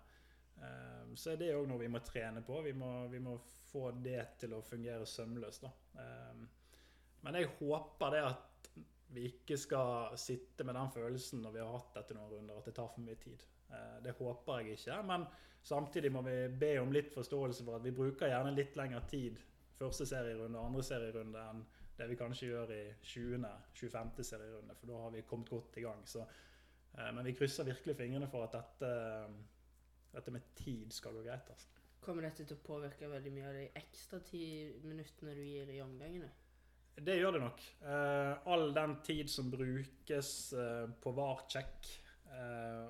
[1.15, 2.59] så er det òg noe vi må trene på.
[2.61, 3.33] Vi må, vi må
[3.71, 5.63] få det til å fungere sømløst.
[5.63, 5.71] da.
[7.23, 8.69] Men jeg håper det at
[9.15, 12.69] vi ikke skal sitte med den følelsen når vi har hatt dette noen runder, at
[12.69, 13.43] det tar for mye tid.
[13.71, 15.01] Eh, Det håper jeg ikke.
[15.07, 15.25] Men
[15.63, 19.39] samtidig må vi be om litt forståelse for at vi bruker gjerne litt lengre tid
[19.81, 21.63] første serierunde og andre serierunde enn
[21.97, 23.49] det vi kanskje gjør i 20.
[23.77, 24.23] 25.
[24.25, 26.01] serierunde, for da har vi kommet godt i gang.
[26.09, 26.23] Så,
[26.97, 28.91] eh, men vi krysser virkelig fingrene for at dette,
[30.13, 31.49] dette med tid skal gå greit.
[31.49, 31.67] altså.
[32.01, 34.45] Kommer dette til å påvirke veldig mye av de ekstra ti
[34.83, 36.31] minuttene du gir i omgangene?
[36.97, 37.61] Det gjør det nok.
[37.85, 40.53] Eh, all den tid som brukes
[41.01, 41.91] på VAR-check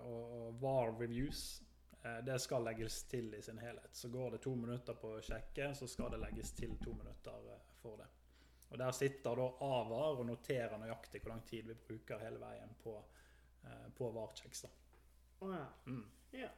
[0.06, 1.64] og, og VAR-reviews,
[2.04, 3.96] eh, det skal legges til i sin helhet.
[3.96, 7.54] Så går det to minutter på å sjekke, så skal det legges til to minutter
[7.54, 8.10] eh, for det.
[8.72, 12.72] Og Der sitter da AVAR og noterer nøyaktig hvor lang tid vi bruker hele veien
[12.84, 12.96] på,
[13.66, 14.66] eh, på VAR-checks.
[15.42, 15.66] Ja.
[15.86, 16.06] Mm.
[16.38, 16.50] ja.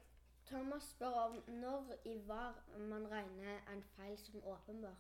[0.45, 4.95] Thomas spør om når i VAR man regner en feil som åpenbar.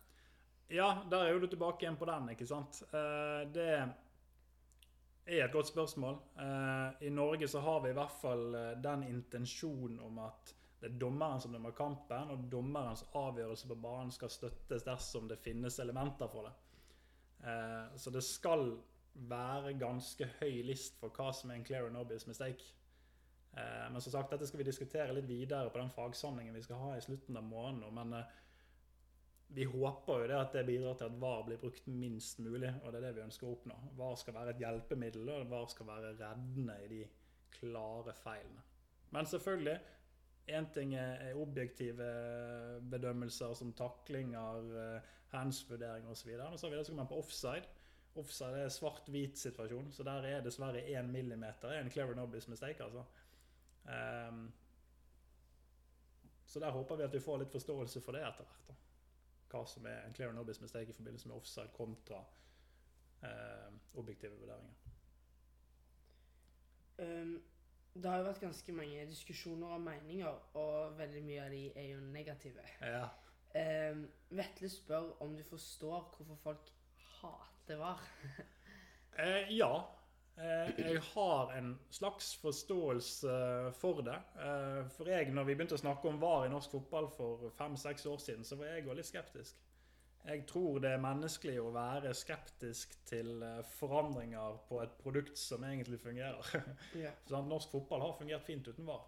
[0.71, 2.79] Ja, der er jo du tilbake igjen på den, ikke sant.
[2.95, 3.69] Eh, det
[5.25, 6.17] er et godt spørsmål.
[6.39, 10.89] Eh, I Norge så har vi i hvert fall eh, den intensjonen om at det
[10.91, 15.79] er dommeren som dømmer kampen, og dommerens avgjørelse på banen skal støttes dersom det finnes
[15.79, 16.53] elementer for det.
[17.47, 18.73] Eh, så det skal
[19.13, 22.73] være ganske høy list for hva som er en clear and obvious mistake.
[23.53, 26.95] Men som sagt, dette skal vi diskutere litt videre på den fagsamlingen vi skal ha
[26.97, 27.93] i slutten av måneden.
[27.93, 28.23] Men
[29.53, 32.91] vi håper jo det at det bidrar til at VAR blir brukt minst mulig, og
[32.91, 33.75] det er det vi ønsker å oppnå.
[33.99, 37.01] VAR skal være et hjelpemiddel, og VAR skal være reddende i de
[37.53, 38.63] klare feilene.
[39.13, 39.75] Men selvfølgelig,
[40.57, 42.07] én ting er objektive
[42.91, 44.73] bedømmelser som taklinger,
[45.35, 46.33] hands-vurderinger osv.
[46.33, 47.69] Og så har vi det som på offside.
[48.15, 52.83] Offside er svart-hvit situasjon, så der er dessverre én millimeter en clever nobbies mistake.
[52.83, 53.05] altså.
[53.85, 54.51] Um,
[56.45, 58.67] så der håper vi at vi får litt forståelse for det etter hvert.
[58.67, 58.75] da.
[59.53, 62.23] Hva som er en clear obvious mistake i forbindelse med offside kontra
[63.23, 64.73] eh, objektive vurderinger.
[66.97, 67.35] Um,
[67.93, 71.91] det har jo vært ganske mange diskusjoner og meninger, og veldig mye av de er
[71.91, 72.65] jo negative.
[72.81, 73.05] Ja.
[73.53, 76.73] Um, Vetle spør om du forstår hvorfor folk
[77.19, 78.07] hater VAR.
[79.13, 79.69] Eh, ja.
[80.35, 83.33] Eh, jeg har en slags forståelse
[83.77, 84.17] for det.
[84.41, 88.07] Eh, for jeg, når vi begynte å snakke om VAR i norsk fotball for fem-seks
[88.09, 89.61] år siden, så var jeg òg litt skeptisk.
[90.23, 95.65] Jeg tror det er menneskelig å være skeptisk til eh, forandringer på et produkt som
[95.69, 96.53] egentlig fungerer.
[96.97, 97.13] Yeah.
[97.29, 99.05] Sånn, norsk fotball har fungert fint uten VAR.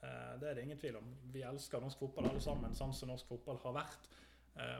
[0.00, 1.08] Det er det ingen tvil om.
[1.28, 4.06] Vi elsker norsk fotball alle sammen, sånn som norsk fotball har vært.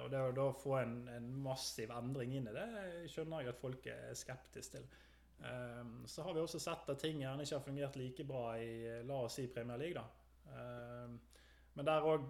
[0.00, 2.64] Og det å da få en, en massiv endring inn i det,
[3.12, 4.88] skjønner jeg at folk er skeptiske til.
[5.44, 8.86] Eh, Så har vi også sett at ting gjerne ikke har fungert like bra i
[8.86, 9.94] eh, la oss si Premier League.
[9.94, 10.04] da.
[10.52, 11.08] Eh,
[11.74, 12.20] Men der òg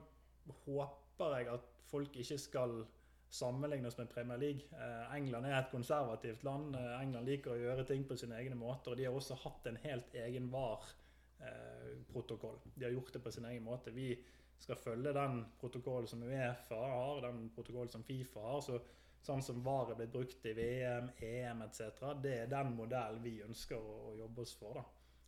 [0.65, 2.87] håper jeg at folk ikke skal
[3.31, 4.61] sammenlignes med Premier League.
[4.73, 6.77] Eh, England er et konservativt land.
[6.77, 8.91] Eh, England liker å gjøre ting på sine egne måter.
[8.91, 12.59] og De har også hatt en helt egen VAR-protokoll.
[12.75, 13.91] De har gjort det på sin egen måte.
[13.95, 14.19] Vi
[14.59, 18.61] skal følge den protokollen som Uefa har, den protokollen som Fifa har.
[18.61, 18.81] så
[19.21, 22.07] Sånn som VAR er blitt brukt i VM, EM etc.
[22.23, 24.81] Det er den modellen vi ønsker å, å jobbe oss for.
[24.81, 24.85] da.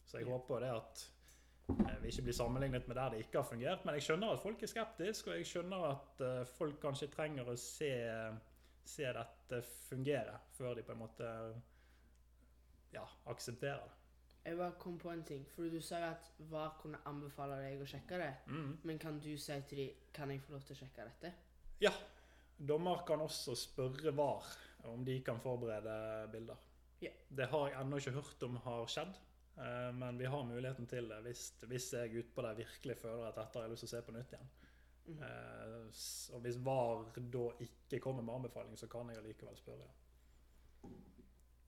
[0.09, 1.03] Så jeg håper det at
[1.77, 3.85] eh, vi ikke blir sammenlignet med der det ikke har fungert.
[3.85, 7.53] Men jeg skjønner at folk er skeptiske, og jeg skjønner at eh, folk kanskje trenger
[7.53, 7.93] å se,
[8.95, 11.35] se dette fungere før de på en måte
[12.97, 13.99] ja, aksepterer det.
[14.43, 15.45] Jeg bare kom på en ting.
[15.55, 18.33] For du sa jo at VAR kunne anbefale deg å sjekke det.
[18.51, 18.73] Mm.
[18.83, 21.31] Men kan du si til dem kan jeg få lov til å sjekke dette?
[21.83, 21.93] Ja.
[22.63, 24.47] Dommer kan også spørre VAR
[24.87, 26.59] om de kan forberede bilder.
[27.03, 27.11] Ja.
[27.29, 29.17] Det har jeg ennå ikke hørt om har skjedd,
[29.59, 33.41] eh, men vi har muligheten til det hvis, hvis jeg utpå der virkelig føler at
[33.41, 34.53] dette har jeg lyst til å se på nytt igjen.
[35.03, 36.35] Mm -hmm.
[36.35, 39.89] Og hvis VAR da ikke kommer med anbefaling, så kan jeg allikevel spørre.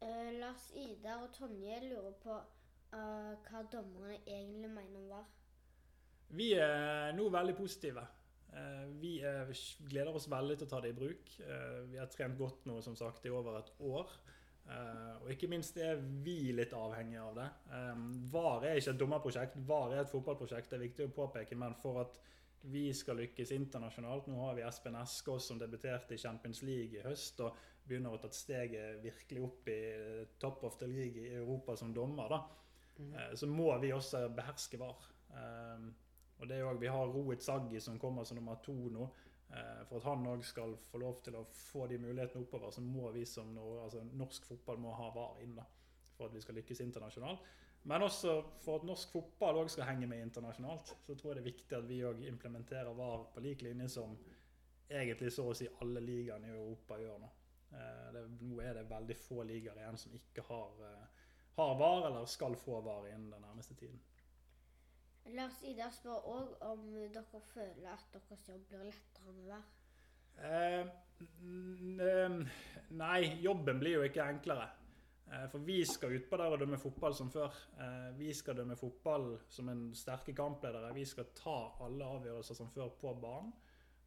[0.03, 2.31] Uh, Lars Ida og Tonje lurer på
[2.93, 5.27] uh, hva dommerne egentlig mener om VAR.
[6.29, 8.07] Vi er nå veldig positive.
[8.55, 9.51] Eh, Vi er,
[9.89, 11.35] gleder oss veldig til å ta det i bruk.
[11.41, 14.11] Eh, Vi har trent godt nå, som sagt, i over et år.
[14.69, 17.49] Eh, Og ikke minst er vi litt avhengige av det.
[18.33, 20.71] VAR er ikke et dommerprosjekt, VAR er et fotballprosjekt.
[20.71, 22.19] Det er viktig å påpeke, men for at
[22.67, 27.03] vi skal lykkes internasjonalt Nå har vi Espen Eskås som debuterte i Champions League i
[27.05, 31.77] høst og begynner å ta steget virkelig opp i top of the league i Europa
[31.77, 32.29] som dommer.
[32.29, 32.41] da.
[33.01, 34.97] Eh, så må vi også beherske VAR.
[36.39, 39.09] Og det er jo, Vi har Rohit Saggi som kommer som nummer to nå.
[39.55, 42.80] Eh, For at han òg skal få lov til å få de mulighetene oppover, så
[42.80, 45.64] må vi som altså, norsk fotball må ha VAR inn da,
[46.16, 47.45] for at vi skal lykkes internasjonalt.
[47.85, 51.43] Men også for at norsk fotball òg skal henge med internasjonalt, så tror jeg det
[51.45, 54.16] er viktig at vi òg implementerer VAR på lik linje som
[54.89, 57.30] egentlig så å si alle ligaene i Europa gjør nå.
[57.74, 61.07] Eh, Det, nå er det veldig få ligaer igjen som ikke har, eh,
[61.57, 64.01] har VAR, eller skal få VAR innen den nærmeste tiden.
[65.33, 69.64] Lars Ida spør òg om dere føler at deres jobb blir lettere med VAR.
[70.45, 70.85] Eh,
[72.91, 74.68] nei, jobben blir jo ikke enklere.
[75.33, 77.55] Eh, for vi skal utpå der og dømme fotball som før.
[77.81, 80.93] Eh, vi skal dømme fotball som en sterke kampledere.
[80.95, 83.53] Vi skal ta alle avgjørelser som før på banen.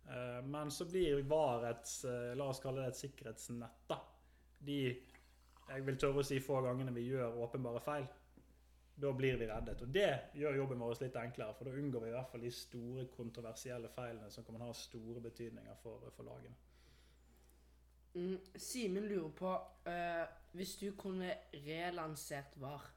[0.07, 1.89] Eh, men så blir VAR et
[2.37, 3.87] la oss kalle det et sikkerhetsnett.
[3.89, 4.01] da.
[4.59, 4.79] De
[5.67, 8.05] jeg vil tørre å si få gangene vi gjør åpenbare feil,
[9.01, 9.81] da blir vi reddet.
[9.81, 12.53] Og det gjør jobben vår litt enklere, for da unngår vi i hvert fall de
[12.53, 16.57] store kontroversielle feilene som kan ha store betydninger for, for lagene.
[18.17, 19.51] Mm, Simen lurer på
[19.85, 20.23] uh,
[20.57, 22.87] Hvis du kunne relansert VAR,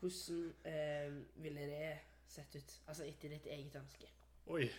[0.00, 1.92] hvordan uh, ville det
[2.26, 2.78] sett ut?
[2.88, 4.08] Altså etter ditt eget ønske.
[4.46, 4.70] Oi.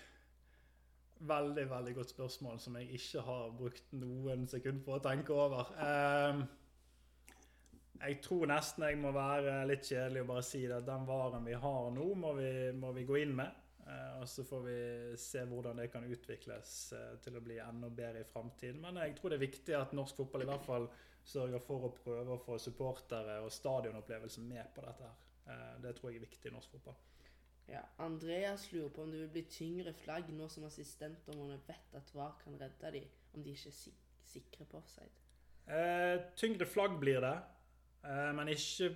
[1.24, 5.70] Veldig, veldig godt spørsmål som jeg ikke har brukt noen sekund på å tenke over.
[5.80, 6.42] Ehm,
[8.04, 11.56] jeg tror nesten jeg må være litt kjedelig og bare si at den varen vi
[11.56, 13.60] har nå, må vi, må vi gå inn med.
[13.88, 14.78] Eh, og så får vi
[15.20, 18.82] se hvordan det kan utvikles eh, til å bli enda bedre i framtiden.
[18.84, 20.88] Men jeg tror det er viktig at norsk fotball i hvert fall
[21.24, 25.10] sørger for å prøve å få supportere og stadionopplevelse med på dette.
[25.10, 25.26] her.
[25.54, 27.00] Eh, det tror jeg er viktig i norsk fotball.
[27.72, 32.12] Ja, Andreas lurer på om det vil bli tyngre flagg nå som assistentdommerne vet at
[32.16, 35.14] VAR kan redde dem, om de ikke er sikre på offside.
[35.72, 37.38] Eh, tyngre flagg blir det,
[38.04, 38.90] men ikke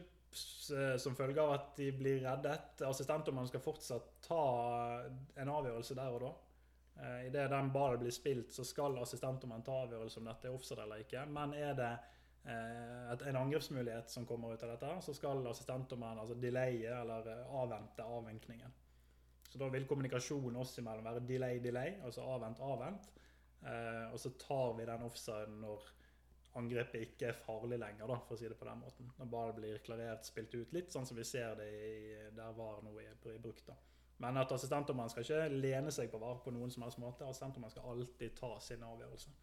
[1.00, 2.82] som følge av at de blir reddet.
[2.84, 4.42] Assistentdommeren skal fortsatt ta
[5.40, 6.32] en avgjørelse der og da.
[7.02, 10.84] Eh, Idet den ballen blir spilt, så skal assistentdommeren ta avgjørelse om dette er offside
[10.84, 11.26] eller ikke.
[11.34, 16.24] Men er det eh, et, en angrepsmulighet som kommer ut av dette, så skal assistentdommeren
[16.24, 18.76] altså delaye eller eh, avvente avvinkningen.
[19.48, 23.12] Så da vil kommunikasjonen oss imellom være delay, delay, altså avvent, avvent.
[23.64, 25.86] Eh, og så tar vi den offsiden når
[26.58, 29.12] angrepet ikke er farlig lenger, da, for å si det på den måten.
[29.20, 31.92] Når ballen blir klarert, spilt ut litt, sånn som vi ser det i,
[32.38, 33.62] der VAR nå er i bruk.
[33.68, 33.76] da.
[34.24, 37.28] Men at assistentdommeren skal ikke lene seg på VAR på noen som helst måte.
[37.28, 39.34] Assistentdommeren skal alltid ta sin avgjørelse.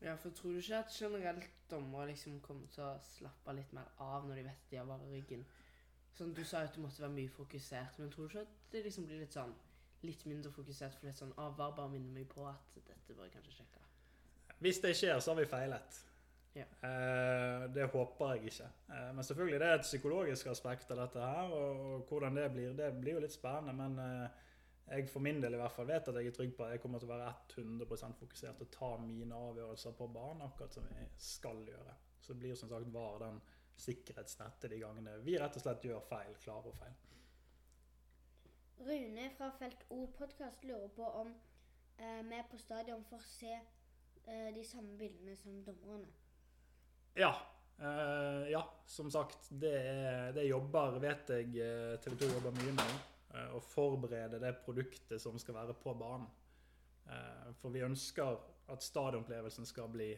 [0.00, 3.88] Ja, for tror du ikke at generelt dommere liksom kommer til å slappe litt mer
[3.98, 5.42] av når de vet de har VAR i ryggen?
[6.14, 8.70] Sånn, Du sa jo at du måtte være mye fokusert, men tror du ikke at
[8.72, 9.54] det liksom blir litt sånn
[10.06, 13.26] litt mindre fokusert for er sånn ah, VAR bare minner meg på at dette bør
[13.26, 13.82] jeg kanskje sjekke?
[14.62, 15.98] Hvis det skjer, så har vi feilet.
[16.58, 16.66] Ja.
[16.88, 18.68] Eh, det håper jeg ikke.
[18.90, 22.76] Eh, men selvfølgelig det er et psykologisk aspekt av dette her, og, hvordan det blir,
[22.78, 23.76] det blir jo litt spennende.
[23.78, 24.46] Men eh,
[24.88, 26.82] jeg for min del i hvert fall vet at jeg er trygg på at jeg
[26.82, 31.08] kommer til å være 100% fokusert og ta mine avgjørelser på banen, akkurat som vi
[31.20, 31.96] skal gjøre.
[32.20, 33.40] Så det blir som sagt VAR den
[33.78, 36.96] sikkerhetsnettet de gangene vi rett og slett gjør feil, klarer og feil.
[38.78, 41.34] Rune fra Felt O-podkast lurer på om
[41.98, 46.10] eh, vi på stadion får se eh, de samme bildene som dommerne.
[47.18, 47.36] Ja.
[47.80, 49.38] Uh, ja, som sagt.
[49.48, 49.78] Det,
[50.34, 52.94] det jobber, vet jeg, eh, TV 2 jobber mye med
[53.34, 56.28] eh, Å forberede det produktet som skal være på banen.
[57.08, 58.38] Uh, for vi ønsker
[58.70, 60.12] at stadionopplevelsen skal bli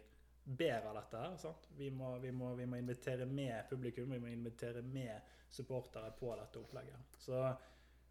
[0.44, 1.24] bedre av dette.
[1.24, 1.68] her, sant?
[1.78, 5.20] Vi må, vi, må, vi må invitere med publikum, vi må invitere med
[5.50, 7.20] supportere på dette opplegget.
[7.20, 7.44] Så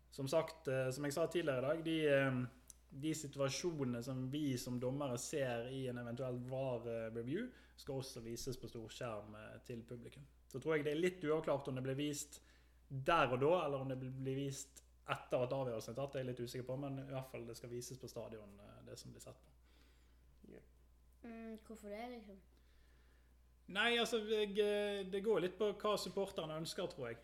[0.09, 1.97] som sagt, som jeg sa tidligere i dag, de,
[2.89, 7.47] de situasjonene som vi som dommere ser i en eventuell VAR-review,
[7.79, 10.25] skal også vises på storskjerm eh, til publikum.
[10.49, 12.41] Så tror jeg det er litt uavklart om det blir vist
[12.89, 16.11] der og da, eller om det blir vist etter at avgjørelsen er tatt.
[16.11, 18.59] Det er jeg litt usikker på, men i hvert fall det skal vises på stadion,
[18.65, 19.55] eh, det som blir sett på.
[21.19, 22.37] Mm, hvorfor det, liksom?
[23.75, 27.19] Nei, altså, jeg, eh, det går litt på hva supporterne ønsker, tror jeg.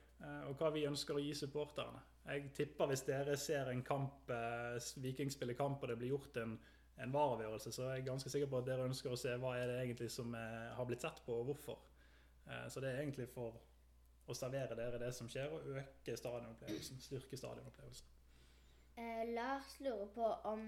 [0.47, 1.99] Og hva vi ønsker å gi supporterne.
[2.26, 6.38] Jeg tipper hvis dere ser en kamp, eh, Viking spiller kamp, og det blir gjort
[6.41, 6.55] en,
[6.97, 9.69] en VAR-avgjørelse, så er jeg ganske sikker på at dere ønsker å se hva er
[9.69, 11.84] det egentlig som eh, har blitt sett på, og hvorfor.
[12.47, 13.61] Eh, Så det er egentlig for
[14.26, 17.01] å servere dere det som skjer, og øke stadionopplevelsen.
[17.01, 18.07] Styrke stadionopplevelsen.
[18.97, 20.65] Eh, Lars lurer på om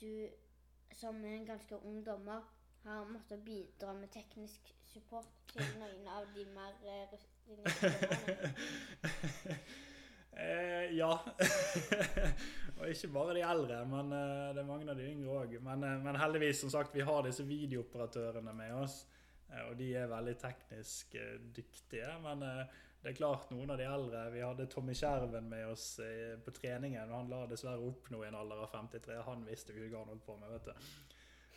[0.00, 0.28] du
[0.92, 2.42] som en ganske ung dommer
[2.84, 8.54] har måttet bidra med teknisk support til noen av de mer eh, rutinerte dommerne.
[10.94, 11.12] Ja.
[12.80, 15.56] og ikke bare de eldre, men eh, det er mange av de yngre òg.
[15.64, 19.02] Men, eh, men heldigvis, som sagt, vi har disse videooperatørene med oss.
[19.50, 21.16] eh, og de er veldig teknisk
[21.56, 22.10] dyktige.
[22.24, 22.44] Men
[23.00, 26.00] det er klart, noen av de eldre Vi hadde Tommy Skjerven med oss
[26.44, 29.22] på treningen, og han la dessverre opp nå i en alder av 53.
[29.28, 30.90] Han visste jo ikke hva han holdt på med, vet du.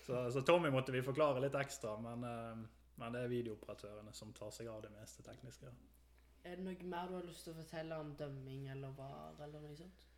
[0.03, 2.23] Så, så Tommy måtte vi forklare litt ekstra, men,
[2.99, 5.71] men det er videooperatørene som tar seg av det meste tekniske.
[6.43, 9.63] Er det noe mer du har lyst til å fortelle om dømming eller VAR eller
[9.63, 10.09] noe sånt?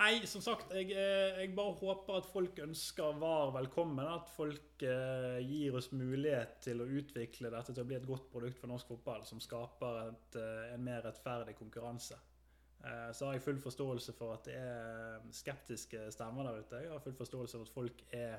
[0.00, 4.04] Nei, som sagt, jeg, eh, jeg bare håper at folk ønsker VAR velkommen.
[4.04, 8.28] At folk eh, gir oss mulighet til å utvikle dette til å bli et godt
[8.32, 12.20] produkt for norsk fotball, som skaper et, eh, en mer rettferdig konkurranse.
[12.84, 16.84] Eh, så har jeg full forståelse for at det er skeptiske stemmer der ute.
[16.84, 18.38] Jeg har full forståelse for at folk er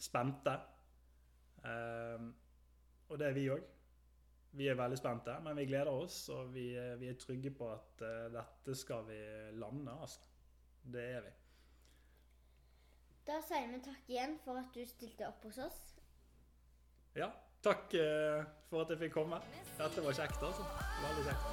[0.00, 0.58] spente.
[1.64, 2.32] Eh,
[3.08, 3.72] og det er vi òg.
[4.52, 7.70] Vi er veldig spente, men vi gleder oss, og vi, er- vi er trygge på
[7.72, 9.16] at uh, dette skal vi
[9.56, 10.20] lande, altså.
[10.92, 11.32] Det er vi.
[13.26, 15.80] Da sier vi takk igjen for at du stilte opp hos oss.
[17.16, 17.30] Ja,
[17.64, 19.38] takk uh, for at jeg fikk komme.
[19.78, 20.64] Dette var kjekt, altså.
[21.06, 21.46] Veldig kjekt.